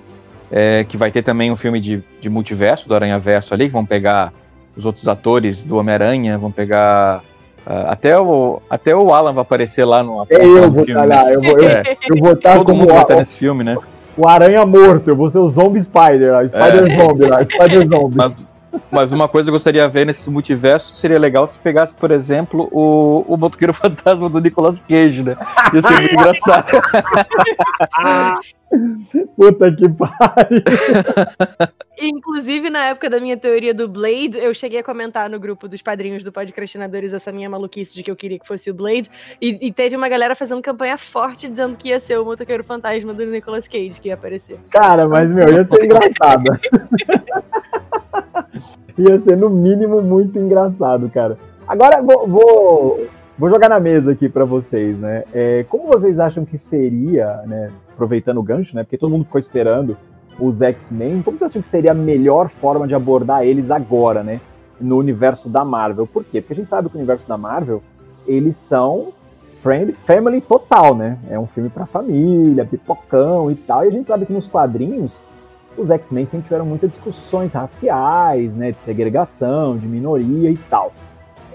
[0.52, 3.74] É, que vai ter também um filme de, de multiverso, do Aranha Verso ali, que
[3.74, 4.32] vão pegar
[4.76, 7.24] os outros atores do Homem-Aranha, vão pegar.
[7.66, 11.08] Uh, até, o, até o Alan vai aparecer lá no, é eu vou filme.
[11.08, 11.84] Lá, eu vou, eu, é.
[12.08, 13.76] eu vou estar Todo mundo vai estar nesse filme, né?
[14.18, 17.02] O Aranha Morto, eu vou ser o Zombie Spider, a Spider é.
[17.02, 18.18] Zombie lá, Spider Zombie.
[18.18, 18.52] Mas,
[18.92, 22.12] mas uma coisa que eu gostaria de ver nesse multiverso seria legal se pegasse, por
[22.12, 25.38] exemplo, o, o motoqueiro fantasma do Nicolas Cage, né?
[25.74, 26.82] Ia ser muito engraçado.
[29.36, 30.64] Puta que pariu.
[31.98, 35.82] Inclusive, na época da minha teoria do Blade, eu cheguei a comentar no grupo dos
[35.82, 39.10] padrinhos do Podcastinadores essa minha maluquice de que eu queria que fosse o Blade.
[39.42, 43.14] E, e, teve uma galera fazendo campanha forte dizendo que ia ser o motoqueiro fantasma
[43.14, 44.60] do Nicolas Cage que ia aparecer.
[44.72, 46.44] Cara, mas meu, ia ser engraçado.
[48.98, 51.38] ia ser no mínimo muito engraçado, cara.
[51.68, 55.24] Agora vou, vou, vou jogar na mesa aqui para vocês, né?
[55.34, 57.72] É, como vocês acham que seria, né?
[57.94, 58.84] Aproveitando o gancho, né?
[58.84, 59.98] Porque todo mundo ficou esperando
[60.40, 61.22] os X-Men.
[61.24, 64.40] Como vocês acham que seria a melhor forma de abordar eles agora, né?
[64.80, 66.06] No universo da Marvel.
[66.06, 66.42] Por quê?
[66.42, 67.82] Porque a gente sabe que o universo da Marvel,
[68.28, 69.14] eles são
[69.64, 71.18] friend, family total, né?
[71.30, 73.84] É um filme pra família, pipocão e tal.
[73.84, 75.20] E a gente sabe que nos quadrinhos
[75.78, 80.92] os X-Men sempre tiveram muitas discussões raciais, né, de segregação, de minoria e tal.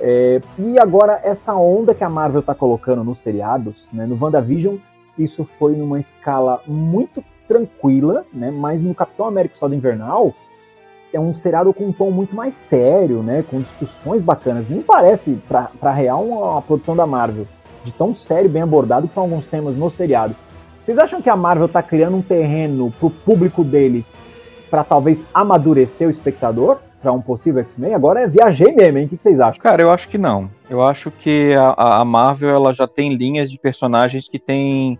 [0.00, 4.76] É, e agora, essa onda que a Marvel está colocando nos seriados, né, no WandaVision,
[5.18, 10.35] isso foi numa escala muito tranquila, né, mas no Capitão América Soda Invernal,
[11.12, 14.68] é um seriado com um tom muito mais sério, né, com discussões bacanas.
[14.68, 17.46] Nem parece, para real, uma, uma produção da Marvel,
[17.85, 20.35] de tão sério, bem abordado, que são alguns temas no seriado.
[20.90, 24.18] Vocês acham que a Marvel está criando um terreno para o público deles
[24.68, 27.94] para talvez amadurecer o espectador para um possível X-Men?
[27.94, 29.05] Agora é viajei mesmo, hein?
[29.05, 29.62] O que vocês acham?
[29.62, 30.50] Cara, eu acho que não.
[30.68, 34.98] Eu acho que a, a Marvel ela já tem linhas de personagens que têm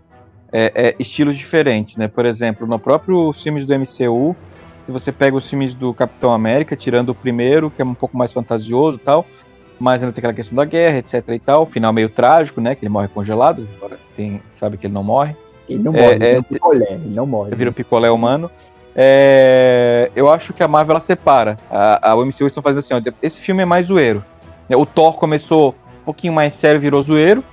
[0.49, 2.07] é, é, estilos diferentes, né?
[2.07, 4.33] Por exemplo, no próprio filmes do MCU,
[4.81, 8.15] se você pega os filmes do Capitão América, tirando o primeiro, que é um pouco
[8.15, 9.25] mais fantasioso e tal,
[9.77, 12.75] mas ainda tem aquela questão da guerra, etc e tal, final meio trágico, né?
[12.75, 15.35] Que ele morre congelado, agora tem, sabe que ele não morre.
[15.73, 17.55] Ele não morre, é, ele, é, picolé, ele não morre.
[17.55, 18.49] Vira um picolé humano.
[18.95, 21.57] É, eu acho que a Marvel ela separa.
[21.69, 24.23] A, a MCU estão fazendo assim: ó, esse filme é mais zoeiro.
[24.69, 27.43] O Thor começou um pouquinho mais sério, virou zoeiro,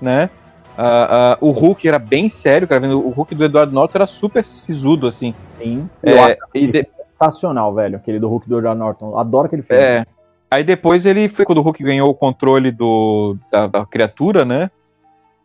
[0.00, 0.30] né?
[0.78, 2.80] Uh, uh, o Hulk era bem sério, cara.
[2.80, 5.34] Vendo o Hulk do Eduardo Norton era super sisudo, assim.
[5.58, 5.88] Sim.
[6.02, 6.86] É, e de...
[7.12, 9.18] Sensacional, velho, aquele do Hulk do Eduardo Norton.
[9.18, 9.82] Adoro aquele filme.
[9.82, 10.04] É.
[10.50, 14.70] Aí depois ele foi quando o Hulk ganhou o controle do, da, da criatura, né?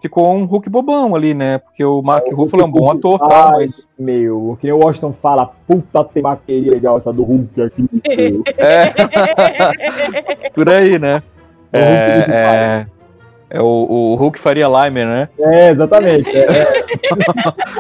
[0.03, 1.59] Ficou um Hulk bobão ali, né?
[1.59, 3.51] Porque o Mark é, Ruffalo é um bom ator, tá?
[3.53, 3.87] Mas...
[3.97, 7.89] Meu, que nem o Washington fala, puta temaqueria legal essa do Hulk aqui.
[8.57, 8.91] é.
[10.53, 11.23] Por aí, né?
[11.71, 12.85] É, é, é,
[13.49, 15.29] é o, o, Hulk faria Limer, né?
[15.39, 16.29] É, exatamente.
[16.37, 16.83] É.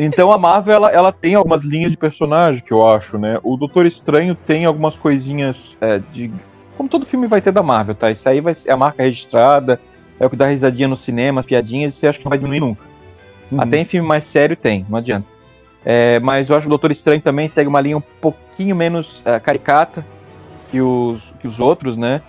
[0.00, 3.40] Então a Marvel ela, ela, tem algumas linhas de personagem que eu acho, né?
[3.42, 6.30] O Doutor Estranho tem algumas coisinhas é, de.
[6.76, 8.08] Como todo filme vai ter da Marvel, tá?
[8.08, 9.80] Isso aí vai ser a marca registrada
[10.18, 12.38] é o que dá risadinha no cinema, as piadinhas, e você acha que não vai
[12.38, 12.82] diminuir nunca.
[13.50, 13.60] Uhum.
[13.60, 15.26] Até em filme mais sério tem, não adianta.
[15.84, 19.20] É, mas eu acho que o Doutor Estranho também segue uma linha um pouquinho menos
[19.20, 20.04] uh, caricata
[20.70, 22.20] que os, que os outros, né?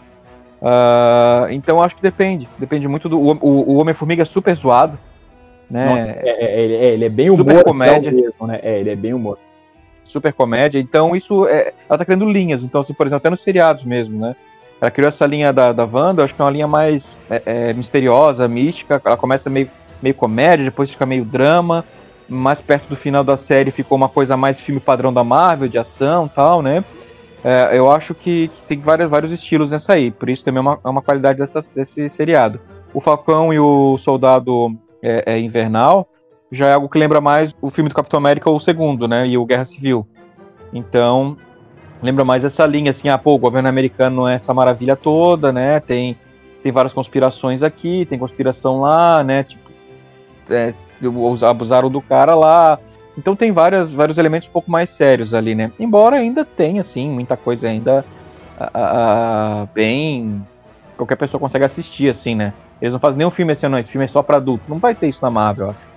[0.61, 2.47] Uh, então acho que depende.
[2.57, 3.19] Depende muito do.
[3.19, 4.97] O, o, o Homem-Formiga é super zoado.
[5.69, 5.85] Né?
[5.85, 7.37] Nossa, é, é, ele, é, ele, é, bem humor.
[7.37, 8.11] Super comédia.
[8.11, 8.59] Mesmo, né?
[8.61, 9.37] É, ele é bem humor.
[10.03, 10.79] Super comédia.
[10.79, 11.47] Então isso.
[11.47, 12.63] É, ela tá criando linhas.
[12.63, 14.35] Então, assim, por exemplo, até nos seriados mesmo, né?
[14.81, 17.73] Ela criou essa linha da, da Wanda, acho que é uma linha mais é, é,
[17.73, 19.01] misteriosa, mística.
[19.03, 19.69] Ela começa meio,
[20.01, 21.83] meio comédia, depois fica meio drama.
[22.27, 25.77] Mais perto do final da série ficou uma coisa mais filme padrão da Marvel, de
[25.77, 26.83] ação tal, né?
[27.43, 30.61] É, eu acho que, que, tem vários, vários estilos nessa aí, por isso também é
[30.61, 32.59] uma, é uma qualidade dessa, desse seriado.
[32.93, 36.07] O Falcão e o Soldado é, é Invernal
[36.51, 39.27] já é algo que lembra mais o filme do Capitão América, o segundo, né?
[39.27, 40.07] E o Guerra Civil.
[40.73, 41.37] Então,
[42.01, 45.51] lembra mais essa linha, assim, ah, pô, o governo americano não é essa maravilha toda,
[45.51, 45.79] né?
[45.79, 46.17] Tem,
[46.63, 49.43] tem várias conspirações aqui, tem conspiração lá, né?
[49.43, 49.69] Tipo,
[50.49, 50.73] é,
[51.47, 52.79] abusaram do cara lá.
[53.17, 55.71] Então tem várias, vários elementos um pouco mais sérios ali, né?
[55.79, 58.05] Embora ainda tenha, assim, muita coisa ainda
[58.57, 60.45] a, a, bem.
[60.95, 62.53] Qualquer pessoa consegue assistir, assim, né?
[62.81, 64.63] Eles não fazem nenhum filme assim, não, esse filme é só pra adulto.
[64.67, 65.89] Não vai ter isso na Marvel, eu acho.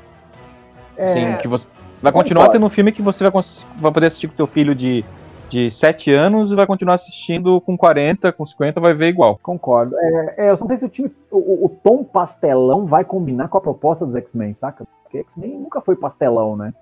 [0.96, 1.06] É...
[1.06, 1.66] Sim, que você.
[2.00, 3.42] Vai continuar tendo um filme que você vai,
[3.76, 5.04] vai poder assistir com teu filho de,
[5.52, 9.38] de 7 anos e vai continuar assistindo com 40, com 50, vai ver igual.
[9.42, 9.94] Concordo.
[9.98, 11.14] É, é, eu só não sei se o time.
[11.30, 14.86] O, o, tom pastelão vai combinar com a proposta dos X-Men, saca?
[15.02, 16.72] Porque X-Men nunca foi pastelão, né?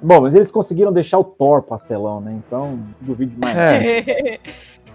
[0.00, 2.40] Bom, mas eles conseguiram deixar o Thor pastelão, né?
[2.46, 3.56] Então, duvido mais.
[3.56, 4.38] É.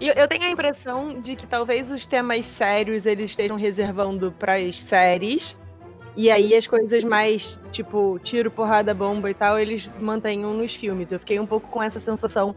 [0.00, 4.80] eu tenho a impressão de que talvez os temas sérios eles estejam reservando para as
[4.82, 5.58] séries.
[6.16, 11.12] E aí as coisas mais, tipo, tiro, porrada, bomba e tal, eles mantenham nos filmes.
[11.12, 12.54] Eu fiquei um pouco com essa sensação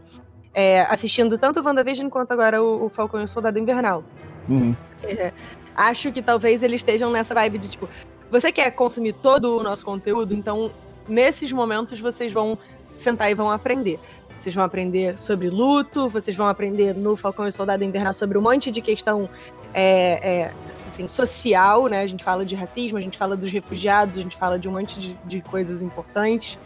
[0.54, 4.04] é, assistindo tanto o WandaVision quanto agora o, o Falcão e o Soldado Invernal.
[4.48, 4.74] Uhum.
[5.02, 5.32] É,
[5.74, 7.88] acho que talvez eles estejam nessa vibe de, tipo,
[8.30, 10.72] você quer consumir todo o nosso conteúdo, então
[11.08, 12.56] nesses momentos vocês vão
[12.96, 13.98] sentar e vão aprender.
[14.38, 18.42] Vocês vão aprender sobre luto, vocês vão aprender no Falcão e Soldado Invernal sobre um
[18.42, 19.28] monte de questão
[19.72, 20.52] é, é,
[20.86, 22.02] assim, social, né?
[22.02, 24.72] A gente fala de racismo, a gente fala dos refugiados, a gente fala de um
[24.72, 26.58] monte de, de coisas importantes.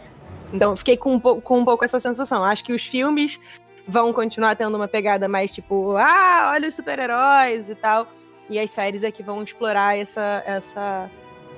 [0.51, 2.43] Então, fiquei com um, com um pouco essa sensação.
[2.43, 3.39] Acho que os filmes
[3.89, 8.07] vão continuar tendo uma pegada mais tipo, ah, olha os super-heróis e tal.
[8.49, 11.09] E as séries é que vão explorar essa, essa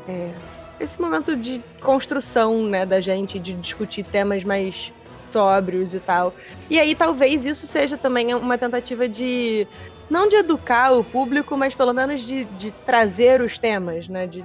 [0.07, 0.31] é,
[0.79, 4.93] esse momento de construção, né, da gente, de discutir temas mais
[5.29, 6.33] sóbrios e tal.
[6.69, 9.67] E aí talvez isso seja também uma tentativa de
[10.09, 14.27] não de educar o público, mas pelo menos de, de trazer os temas, né?
[14.27, 14.43] De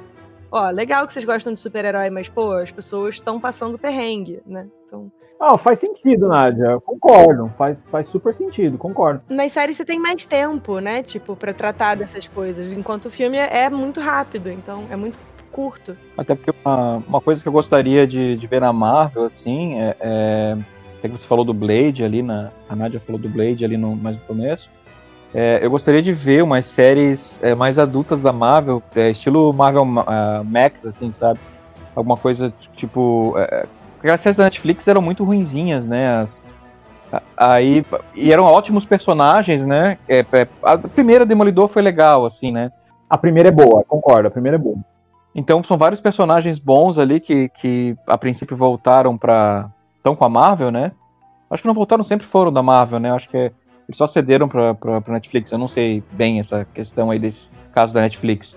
[0.51, 4.68] ó, legal que vocês gostam de super-herói, mas pô, as pessoas estão passando perrengue, né?
[4.87, 5.11] Então.
[5.40, 6.81] Ah, faz sentido, Nádia.
[6.81, 7.53] Concordo.
[7.59, 9.20] Faz, faz super sentido, concordo.
[9.29, 11.03] Nas séries você tem mais tempo, né?
[11.03, 12.72] Tipo, para tratar dessas coisas.
[12.72, 15.18] Enquanto o filme é, muito rápido, então é muito
[15.53, 15.96] curto.
[16.16, 19.96] Até porque uma, uma coisa que eu gostaria de, de ver na Marvel, assim, é,
[20.01, 20.59] é.
[20.99, 23.94] Até que você falou do Blade ali, na, a Nadia falou do Blade ali no,
[23.94, 24.70] mais no começo.
[25.35, 29.83] É, eu gostaria de ver umas séries é, mais adultas da Marvel, é, estilo Marvel
[29.83, 31.38] uh, Max, assim, sabe?
[31.94, 33.35] Alguma coisa tipo.
[33.37, 33.66] É,
[34.11, 36.21] as séries da Netflix eram muito ruinzinhas, né?
[36.21, 36.55] As,
[37.37, 39.99] aí e eram ótimos personagens, né?
[40.09, 42.71] É, é, a primeira Demolidor foi legal, assim, né?
[43.09, 44.29] A primeira é boa, concordo.
[44.29, 44.79] A primeira é boa.
[45.35, 50.29] Então são vários personagens bons ali que, que a princípio voltaram para estão com a
[50.29, 50.92] Marvel, né?
[51.51, 53.12] Acho que não voltaram, sempre foram da Marvel, né?
[53.12, 53.53] Acho que é,
[53.88, 55.53] eles só cederam para pra, Netflix.
[55.53, 58.57] Eu não sei bem essa questão aí desse caso da Netflix.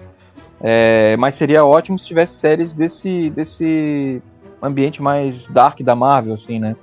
[0.62, 4.21] É, mas seria ótimo se tivesse séries desse, desse
[4.61, 6.75] ambiente mais dark da Marvel, assim, né?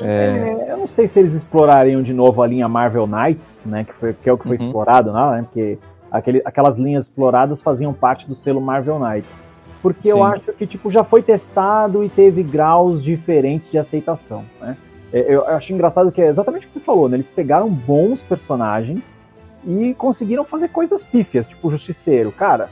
[0.00, 0.06] É...
[0.06, 3.84] É, eu não sei se eles explorariam de novo a linha Marvel Knights, né?
[3.84, 4.64] Que, foi, que é o que foi uhum.
[4.64, 5.42] explorado, não, né?
[5.42, 5.78] Porque
[6.10, 9.36] Aquele, aquelas linhas exploradas faziam parte do selo Marvel Knights.
[9.82, 10.16] Porque Sim.
[10.16, 14.44] eu acho que tipo, já foi testado e teve graus diferentes de aceitação.
[14.60, 14.76] Né?
[15.12, 17.16] É, eu acho engraçado que é exatamente o que você falou, né?
[17.16, 19.20] Eles pegaram bons personagens
[19.66, 22.32] e conseguiram fazer coisas pífias, tipo Justiceiro.
[22.32, 22.70] Cara,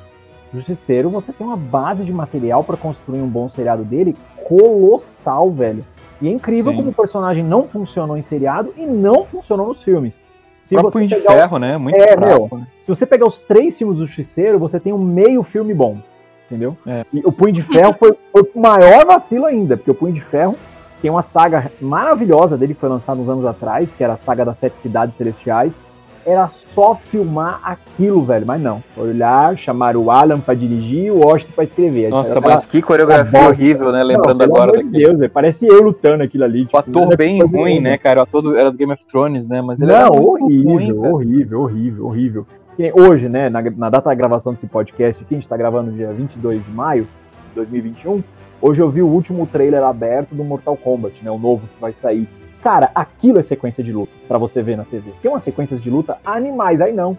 [0.54, 4.14] Justiceiro, você tem uma base de material para construir um bom seriado dele
[4.44, 5.84] colossal, velho.
[6.22, 6.78] E é incrível Sim.
[6.78, 10.18] como o personagem não funcionou em seriado e não funcionou nos filmes.
[10.62, 11.58] Se o Punho de Ferro, o...
[11.58, 11.76] né?
[11.76, 12.66] Muito é, fraco, meu, né?
[12.80, 15.98] Se você pegar os três filmes do Justiceiro, você tem um meio filme bom.
[16.46, 16.76] Entendeu?
[16.86, 17.04] É.
[17.12, 20.22] E o Punho de Ferro foi, foi o maior vacilo ainda, porque o Punho de
[20.22, 20.56] Ferro
[21.02, 24.44] tem uma saga maravilhosa dele que foi lançada uns anos atrás, que era a saga
[24.44, 25.82] das Sete Cidades Celestiais,
[26.26, 28.46] era só filmar aquilo, velho.
[28.46, 28.82] Mas não.
[28.96, 32.10] Olhar, chamar o Alan pra dirigir e o Washington pra escrever.
[32.10, 34.02] Nossa, mas que coreografia horrível, né?
[34.02, 34.72] Lembrando não, agora.
[34.72, 35.30] Meu Deus, véio.
[35.30, 36.64] parece eu lutando aquilo ali.
[36.64, 38.20] Tipo, o ator bem ruim, né, cara?
[38.20, 39.60] O ator era do Game of Thrones, né?
[39.60, 42.46] Mas ele não, horrível, ruim, horrível, horrível, horrível.
[42.92, 46.12] Hoje, né, na, na data da gravação desse podcast aqui, a gente tá gravando dia
[46.12, 47.06] 22 de maio
[47.50, 48.22] de 2021.
[48.60, 51.30] Hoje eu vi o último trailer aberto do Mortal Kombat, né?
[51.30, 52.28] O novo que vai sair.
[52.64, 55.12] Cara, aquilo é sequência de luta para você ver na TV.
[55.20, 57.14] Tem umas sequências de luta animais, aí não.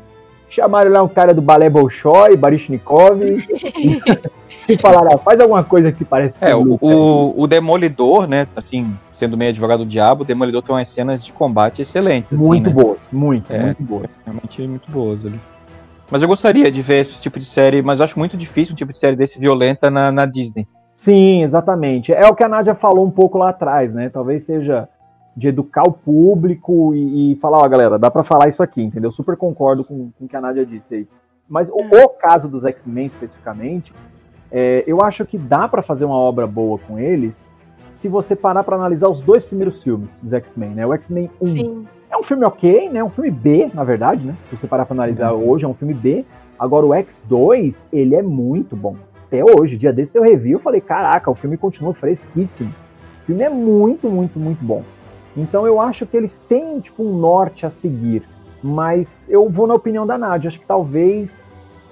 [0.50, 3.22] Chamaram lá um cara do balé Bolshoi, Barishnikov,
[4.68, 8.28] e falaram, ah, faz alguma coisa que se parece com é, o, o, o, Demolidor,
[8.28, 12.34] né, assim, sendo meio advogado do diabo, o Demolidor tem umas cenas de combate excelentes.
[12.34, 12.74] Assim, muito né?
[12.74, 14.12] boas, muito, é, muito boas.
[14.26, 15.40] Realmente muito boas ali.
[16.10, 18.76] Mas eu gostaria de ver esse tipo de série, mas eu acho muito difícil um
[18.76, 20.68] tipo de série desse violenta na, na Disney.
[20.96, 22.12] Sim, exatamente.
[22.12, 24.10] É o que a Nádia falou um pouco lá atrás, né?
[24.10, 24.90] Talvez seja
[25.36, 29.12] de educar o público e, e falar, ó, galera, dá para falar isso aqui, entendeu?
[29.12, 31.08] Super concordo com, com o que a Nádia disse aí.
[31.48, 33.94] Mas o, o caso dos X-Men especificamente,
[34.52, 37.50] é, eu acho que dá para fazer uma obra boa com eles
[37.94, 40.86] se você parar pra analisar os dois primeiros filmes dos X-Men, né?
[40.86, 41.88] O X-Men 1 Sim.
[42.10, 43.04] é um filme ok, né?
[43.04, 44.36] Um filme B, na verdade, né?
[44.50, 46.26] Se você parar pra analisar hoje, é um filme B.
[46.58, 48.96] Agora o X2, ele é muito bom.
[49.28, 52.74] Até hoje, dia desse eu revi, eu falei, caraca, o filme continua fresquíssimo.
[53.24, 54.84] O filme é muito, muito, muito bom.
[55.36, 58.24] Então eu acho que eles têm, tipo, um norte a seguir.
[58.64, 60.48] Mas eu vou na opinião da Nádia.
[60.48, 61.46] Acho que talvez,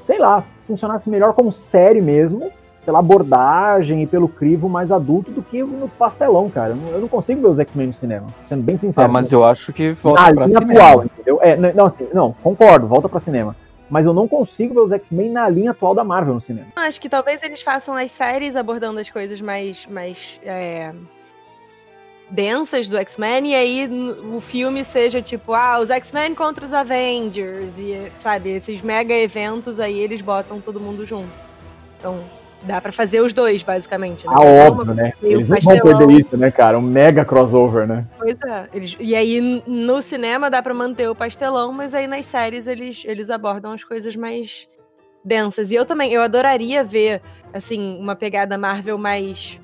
[0.04, 2.52] sei lá, funcionasse melhor como série mesmo,
[2.86, 6.76] pela abordagem e pelo crivo mais adulto do que no pastelão, cara.
[6.92, 9.08] Eu não, consigo ver os X-Men no cinema, sendo bem sincero.
[9.08, 10.74] Ah, mas eu acho que volta na pra linha cinema.
[10.74, 11.40] atual, entendeu?
[11.42, 13.56] É, não, não, assim, não, concordo, volta pra cinema.
[13.90, 16.68] Mas eu não consigo ver os X-Men na linha atual da Marvel no cinema.
[16.76, 20.92] Acho que talvez eles façam as séries abordando as coisas mais, mais é,
[22.34, 23.90] densas do X-Men e aí
[24.34, 29.80] o filme seja tipo, ah, os X-Men contra os Avengers e, sabe, esses mega eventos
[29.80, 31.30] aí eles botam todo mundo junto.
[32.00, 32.24] Então,
[32.64, 34.26] dá pra fazer os dois, basicamente.
[34.26, 34.34] Né?
[34.36, 35.14] Ah, Uma óbvio, né?
[35.22, 36.78] Eles não vão perder isso, né, cara?
[36.80, 38.06] Um mega crossover, né?
[38.18, 38.68] Pois é.
[38.74, 43.04] Eles- e aí, no cinema dá pra manter o pastelão, mas aí nas séries eles,
[43.06, 44.68] eles abordam as coisas mais
[45.24, 45.70] densas.
[45.72, 47.22] E eu também, eu adoraria ver,
[47.54, 49.60] assim, uma pegada Marvel mais.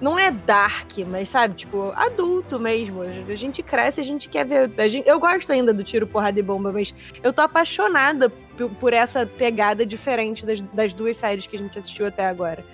[0.00, 3.02] Não é dark, mas sabe, tipo, adulto mesmo.
[3.02, 4.70] A gente cresce, a gente quer ver.
[4.88, 8.30] gente- eu gosto ainda do tiro, porrada e bomba, mas eu tô apaixonada
[8.80, 12.64] por essa pegada diferente das, das duas séries que a gente assistiu até agora.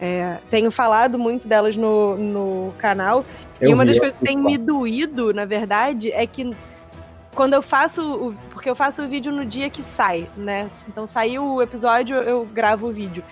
[0.00, 3.24] É, tenho falado muito delas no, no canal.
[3.60, 6.54] Eu e uma das eu coisas que tem me doído, na verdade, é que
[7.34, 8.02] quando eu faço.
[8.28, 10.68] O, porque eu faço o vídeo no dia que sai, né?
[10.88, 13.24] Então saiu o episódio, eu gravo o vídeo.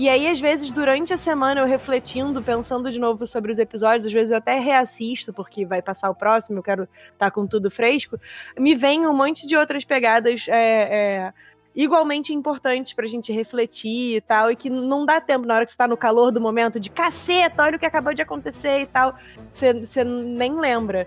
[0.00, 4.06] E aí, às vezes, durante a semana, eu refletindo, pensando de novo sobre os episódios,
[4.06, 7.70] às vezes eu até reassisto, porque vai passar o próximo, eu quero estar com tudo
[7.70, 8.18] fresco.
[8.58, 11.32] Me vem um monte de outras pegadas é, é,
[11.76, 15.72] igualmente importantes pra gente refletir e tal, e que não dá tempo na hora que
[15.72, 18.86] você tá no calor do momento de caceta, olha o que acabou de acontecer e
[18.86, 19.14] tal
[19.50, 21.06] você nem lembra.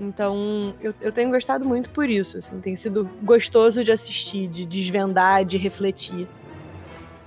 [0.00, 4.66] Então, eu, eu tenho gostado muito por isso, assim, tem sido gostoso de assistir, de
[4.66, 6.26] desvendar, de refletir.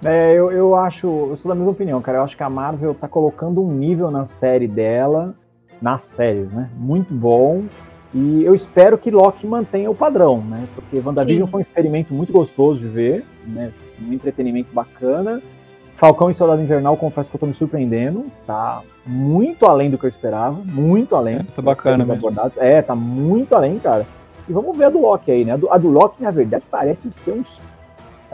[0.06, 2.20] É, eu, eu acho, eu sou da mesma opinião, cara.
[2.20, 5.36] Eu acho que a Marvel tá colocando um nível na série dela,
[5.82, 6.70] nas séries, né?
[6.78, 7.63] Muito bom.
[8.13, 10.68] E eu espero que Loki mantenha o padrão, né?
[10.76, 11.52] Porque WandaVision Sim.
[11.52, 13.72] foi um experimento muito gostoso de ver, né?
[14.02, 15.41] Um entretenimento bacana.
[15.98, 18.26] Falcão e Soldado Invernal, confesso que eu tô me surpreendendo.
[18.46, 20.58] Tá muito além do que eu esperava.
[20.63, 21.38] Muito além.
[21.38, 22.13] É, tá bacana mesmo.
[22.13, 22.58] abordados.
[22.58, 24.06] É, tá muito além, cara.
[24.48, 25.54] E vamos ver a do Loki aí, né?
[25.54, 27.44] A do, a do Loki, na verdade, parece ser um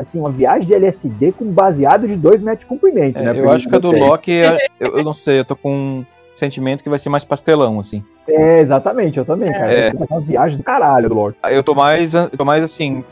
[0.02, 3.40] assim, uma viagem de LSD com baseado de dois metros de comprimento, É, né?
[3.40, 3.92] eu acho que a do.
[3.92, 7.24] Loki, é- eu, eu não sei, eu tô com um sentimento que vai ser mais
[7.24, 8.04] pastelão, assim.
[8.28, 9.72] É, exatamente, eu também, cara.
[9.72, 9.94] É.
[10.10, 11.38] Uma viagem do caralho do Loki.
[11.50, 13.04] Eu tô mais, eu tô mais assim,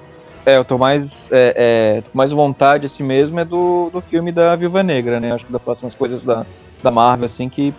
[0.45, 4.02] é, eu tô mais, é, é, tô com mais vontade assim mesmo é do, do
[4.02, 5.32] filme da Viúva Negra, né?
[5.32, 6.45] Acho que das próximas coisas da,
[6.82, 7.73] da Marvel, assim, que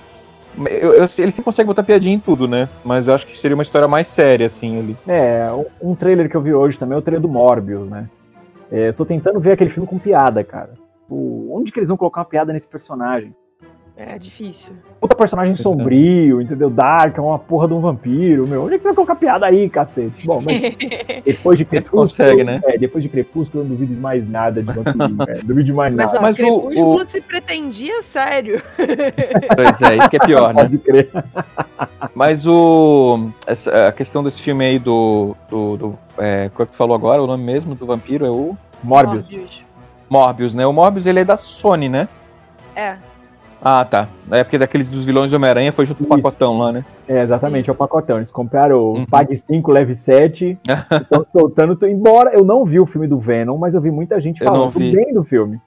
[0.59, 2.69] eu, eu, ele sempre consegue botar piadinha em tudo, né?
[2.85, 4.97] Mas eu acho que seria uma história mais séria, assim, ali.
[5.09, 5.47] É,
[5.81, 8.07] um- um trailer que eu vi hoje também é o trailer do Morbius, né?
[8.71, 10.75] É, eu tô tentando ver aquele filme com piada, cara.
[11.09, 13.35] O- onde que eles vão colocar uma piada nesse personagem?
[14.03, 14.73] É difícil.
[14.99, 15.57] Puta personagem é.
[15.57, 16.71] sombrio, entendeu?
[16.71, 18.65] Dark, é uma porra de um vampiro, meu.
[18.65, 20.27] Onde é que você vai colocar piada aí, cacete?
[20.27, 20.59] Bom, mas
[21.23, 22.03] depois de Crepúsculo...
[22.03, 22.63] consegue, né?
[22.65, 24.85] É, depois de Crepúsculo eu não duvido de mais nada de velho.
[24.97, 26.19] Não duvido de mais Mas, nada.
[26.19, 28.63] ó, Mas o- Crepúsculo o- se pretendia sério.
[29.55, 30.63] Pois é, isso que é pior, né?
[30.63, 31.11] Pode crer.
[32.15, 33.29] Mas o.
[33.47, 35.37] Essa, a questão desse filme aí do.
[35.51, 37.23] do, do é, qual é que tu falou agora?
[37.23, 39.23] O nome mesmo do vampiro é o Morbius.
[39.23, 39.65] Morbius.
[40.09, 40.67] Morbius, né?
[40.67, 42.09] O Morbius ele é da Sony, né?
[42.75, 42.97] É.
[43.63, 44.09] Ah, tá.
[44.31, 46.85] É porque daqueles dos vilões do Homem-Aranha foi junto com o pacotão lá, né?
[47.07, 48.17] É, exatamente, é o pacotão.
[48.17, 49.07] Eles compraram o Uhum.
[49.07, 50.59] Pague 5, Leve 7,
[51.03, 51.77] estão soltando.
[51.77, 54.73] tô- Embora eu não vi o filme do Venom, mas eu vi muita gente falando
[54.79, 55.61] bem do filme.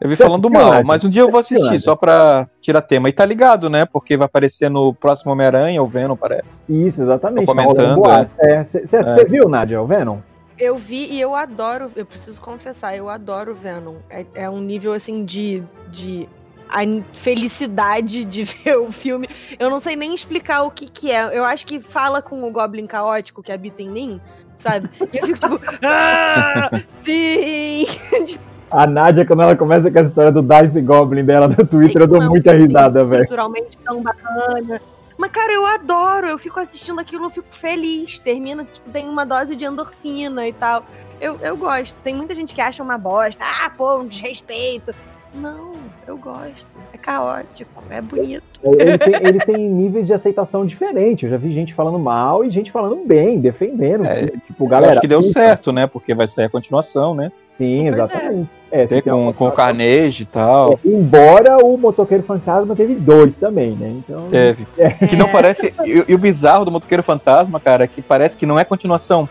[0.00, 2.82] Eu vi Você falando mal, mas um dia eu vou Você assistir, só pra tirar
[2.82, 3.08] tema.
[3.08, 3.86] E tá ligado, né?
[3.86, 6.56] Porque vai aparecer no próximo Homem-Aranha, o Venom, parece.
[6.68, 7.46] Isso, exatamente.
[7.46, 8.30] Tô tá comentando, boato.
[8.38, 10.18] É, Você viu, Nádia, o Venom?
[10.58, 13.96] Eu vi e eu adoro, eu preciso confessar, eu adoro Venom.
[14.10, 16.26] É, é um nível assim de, de
[16.68, 16.80] a
[17.14, 19.28] felicidade de ver o filme.
[19.58, 21.36] Eu não sei nem explicar o que que é.
[21.36, 24.20] Eu acho que fala com o Goblin caótico que habita em mim,
[24.58, 24.90] sabe?
[25.12, 26.70] E eu fico tipo, ah,
[27.02, 27.86] sim!
[28.68, 32.06] A Nádia, quando ela começa com essa história do Dice Goblin dela no Twitter, eu
[32.08, 33.22] dou Não muita risada, velho.
[33.22, 34.80] Culturalmente tão bacana.
[35.16, 36.26] Mas, cara, eu adoro.
[36.26, 38.18] Eu fico assistindo aquilo, eu fico feliz.
[38.18, 40.84] Termina, tipo, tem uma dose de endorfina e tal.
[41.20, 42.00] Eu, eu gosto.
[42.02, 43.44] Tem muita gente que acha uma bosta.
[43.44, 44.94] Ah, pô, um desrespeito.
[45.36, 45.72] Não,
[46.06, 46.78] eu gosto.
[46.92, 48.42] É caótico, é bonito.
[48.64, 51.24] Ele tem, ele tem níveis de aceitação diferentes.
[51.24, 54.04] Eu já vi gente falando mal e gente falando bem, defendendo.
[54.06, 54.92] É, tipo, galera.
[54.92, 55.40] acho que deu assista.
[55.40, 55.86] certo, né?
[55.86, 57.30] Porque vai sair a continuação, né?
[57.50, 57.88] Sim, é.
[57.88, 58.50] exatamente.
[58.70, 59.52] É, uma com, com o.
[59.52, 60.72] Carnage e tal.
[60.74, 63.94] É, embora o Motoqueiro Fantasma teve dois também, né?
[63.98, 64.28] Então.
[64.30, 64.66] Teve.
[65.08, 65.72] Que não parece.
[65.84, 69.28] E, e o bizarro do Motoqueiro Fantasma, cara, é que parece que não é continuação.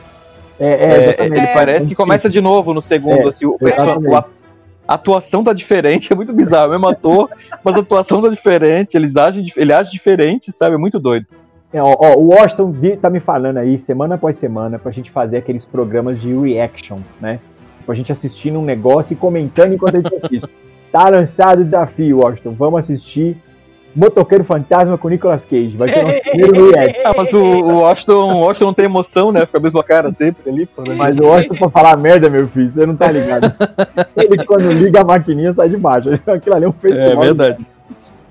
[0.59, 1.37] É, é, É, exatamente.
[1.37, 3.25] ele parece que começa de novo no segundo.
[3.25, 4.23] É, assim, o, o-
[4.87, 6.65] a, atuação tá diferente, é muito bizarro.
[6.65, 7.29] É o mesmo ator,
[7.63, 8.95] mas a atuação tá diferente.
[8.95, 10.75] Eles agem, ele age diferente, sabe?
[10.75, 11.27] É muito doido.
[11.73, 15.37] É, ó, ó, o Washington tá me falando aí, semana após semana, pra gente fazer
[15.37, 17.39] aqueles programas de reaction, né?
[17.85, 20.49] Pra gente assistindo um negócio e comentando enquanto a gente assiste.
[20.91, 22.53] Tá lançado o desafio, Washington.
[22.53, 23.35] Vamos assistir
[23.95, 25.77] Motoqueiro Fantasma com Nicolas Cage.
[25.77, 27.01] Vai ser o nosso primeiro react.
[27.05, 29.45] Ah, mas o, o Washington, o Washington não tem emoção, né?
[29.45, 30.65] Fica a mesma cara sempre ali.
[30.65, 30.95] pô, né?
[30.95, 33.53] Mas o Washington pra falar merda, meu filho, você não tá ligado.
[34.17, 36.09] Ele, quando liga a maquininha, sai de baixo.
[36.27, 37.11] Aquilo ali é um festival.
[37.11, 37.65] É verdade.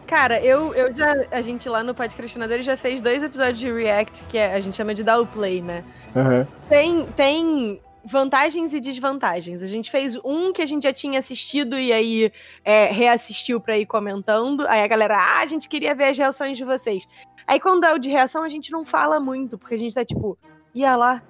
[0.06, 1.14] Cara, eu, eu já.
[1.32, 4.76] A gente lá no Podcastinador já fez dois episódios de React, que é- a gente
[4.76, 5.82] chama de dar o play, né?
[6.14, 6.46] Aham.
[6.68, 9.62] Tem, tem vantagens e desvantagens.
[9.62, 12.32] A gente fez um que a gente já tinha assistido e aí
[12.64, 14.66] é, reassistiu pra ir comentando.
[14.68, 17.06] Aí a galera, ah, a gente queria ver as reações de vocês.
[17.46, 20.04] Aí quando é o de reação, a gente não fala muito, porque a gente tá
[20.04, 20.38] tipo,
[20.74, 21.22] ia lá,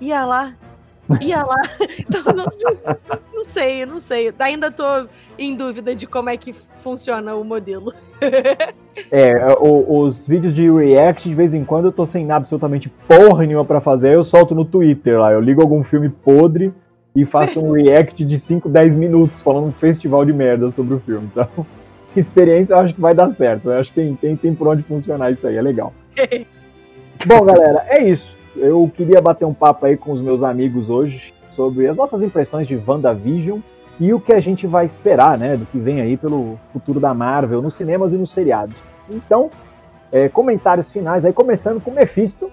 [0.00, 0.54] ia lá,
[1.20, 1.56] ia lá.
[1.98, 2.46] Então não,
[3.32, 4.32] não, sei, não sei.
[4.38, 4.84] Ainda tô
[5.38, 7.94] em dúvida de como é que funciona o modelo.
[9.10, 13.46] É, o- os vídeos de react, de vez em quando, eu tô sem absolutamente porra
[13.46, 15.32] nenhuma pra fazer, eu solto no Twitter lá.
[15.32, 16.72] Eu ligo algum filme podre
[17.14, 21.00] e faço um react de 5, 10 minutos falando um festival de merda sobre o
[21.00, 21.28] filme.
[21.32, 21.48] Então,
[22.16, 23.70] experiência eu acho que vai dar certo.
[23.70, 25.92] Eu acho que tem, tem, tem por onde funcionar isso aí, é legal.
[27.26, 28.36] Bom, galera, é isso.
[28.56, 32.66] Eu queria bater um papo aí com os meus amigos hoje sobre as nossas impressões
[32.66, 33.58] de WandaVision
[34.00, 37.12] e o que a gente vai esperar, né, do que vem aí pelo futuro da
[37.12, 38.74] Marvel nos cinemas e nos seriados.
[39.10, 39.50] Então,
[40.10, 42.50] é, comentários finais aí, começando com Mephisto.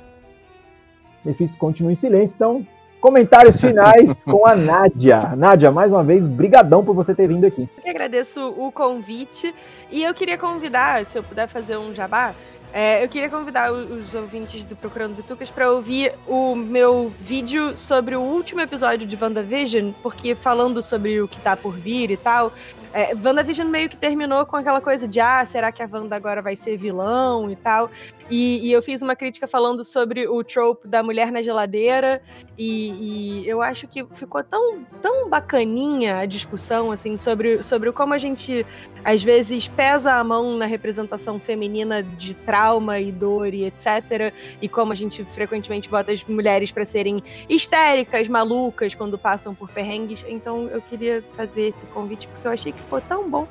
[1.24, 2.68] Mephisto continua em silêncio, então,
[3.00, 5.36] comentários finais com a Nádia.
[5.36, 7.70] Nádia, mais uma vez, brigadão por você ter vindo aqui.
[7.78, 9.54] Eu que agradeço o convite
[9.92, 12.34] e eu queria convidar, se eu puder fazer um jabá,
[12.74, 18.16] é, eu queria convidar os ouvintes do Procurando Bitucas para ouvir o meu vídeo sobre
[18.16, 22.52] o último episódio de WandaVision, porque falando sobre o que tá por vir e tal,
[22.94, 26.42] é, WandaVision meio que terminou com aquela coisa de ah, será que a Wanda agora
[26.42, 27.90] vai ser vilão e tal.
[28.30, 32.22] E, e eu fiz uma crítica falando sobre o trope da mulher na geladeira
[32.58, 38.14] e, e eu acho que ficou tão, tão bacaninha a discussão assim sobre, sobre como
[38.14, 38.66] a gente
[39.04, 44.34] às vezes pesa a mão na representação feminina de trauma e dor e etc.
[44.62, 49.70] E como a gente frequentemente bota as mulheres para serem histéricas, malucas quando passam por
[49.70, 50.26] perrengues.
[50.28, 53.46] Então eu queria fazer esse convite porque eu achei que ficou tão bom.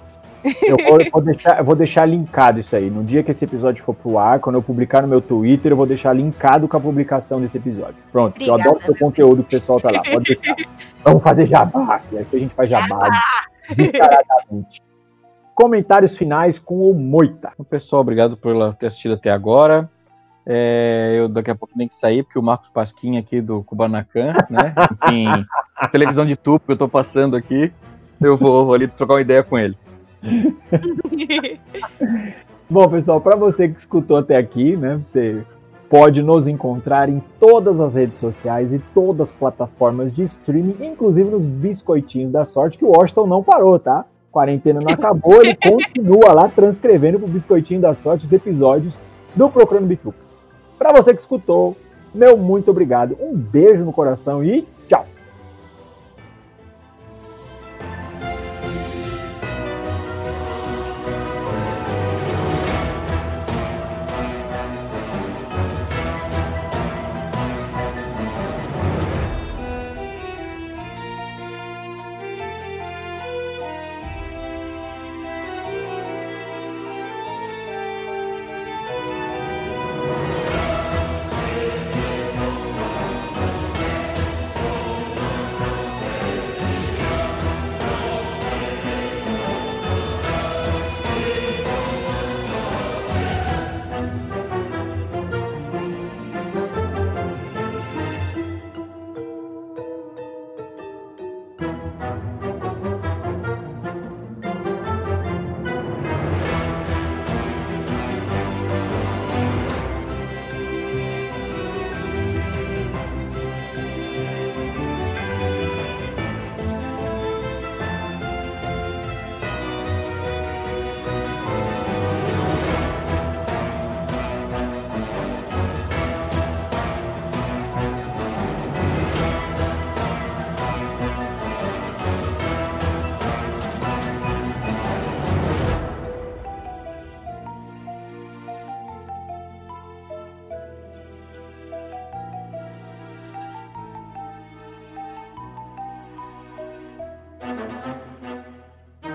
[0.63, 2.91] Eu vou, eu vou deixar, eu vou deixar linkado isso aí.
[2.91, 5.77] No dia que esse episódio for pro ar, quando eu publicar no meu Twitter, eu
[5.77, 7.97] vou deixar linkado com a publicação desse episódio.
[8.11, 10.03] Pronto, eu Obrigada, adoro seu conteúdo que o pessoal tá lá.
[10.03, 10.57] Pode deixar.
[11.05, 12.01] Vamos fazer jabá.
[12.11, 12.99] E aqui a gente faz jabá
[13.77, 14.83] descaradamente.
[15.55, 17.53] Comentários finais com o Moita.
[17.71, 19.91] Pessoal, obrigado por ter assistido até agora.
[20.49, 24.33] É, eu daqui a pouco tenho que sair, porque o Marcos Pasquim aqui do Kubanacan,
[24.49, 24.75] né?
[25.09, 25.27] Enfim,
[25.91, 27.73] televisão de tubo que eu tô passando aqui.
[28.21, 29.77] Eu vou, vou ali trocar uma ideia com ele.
[32.69, 35.45] Bom, pessoal, para você que escutou até aqui, né, você
[35.89, 41.31] pode nos encontrar em todas as redes sociais e todas as plataformas de streaming, inclusive
[41.31, 44.05] nos biscoitinhos da sorte, que o Washington não parou, tá?
[44.33, 48.95] Quarentena não acabou, ele continua lá transcrevendo pro biscoitinho da sorte os episódios
[49.35, 50.19] do Procurando Bituca.
[50.77, 51.77] Para você que escutou,
[52.15, 54.67] meu muito obrigado, um beijo no coração e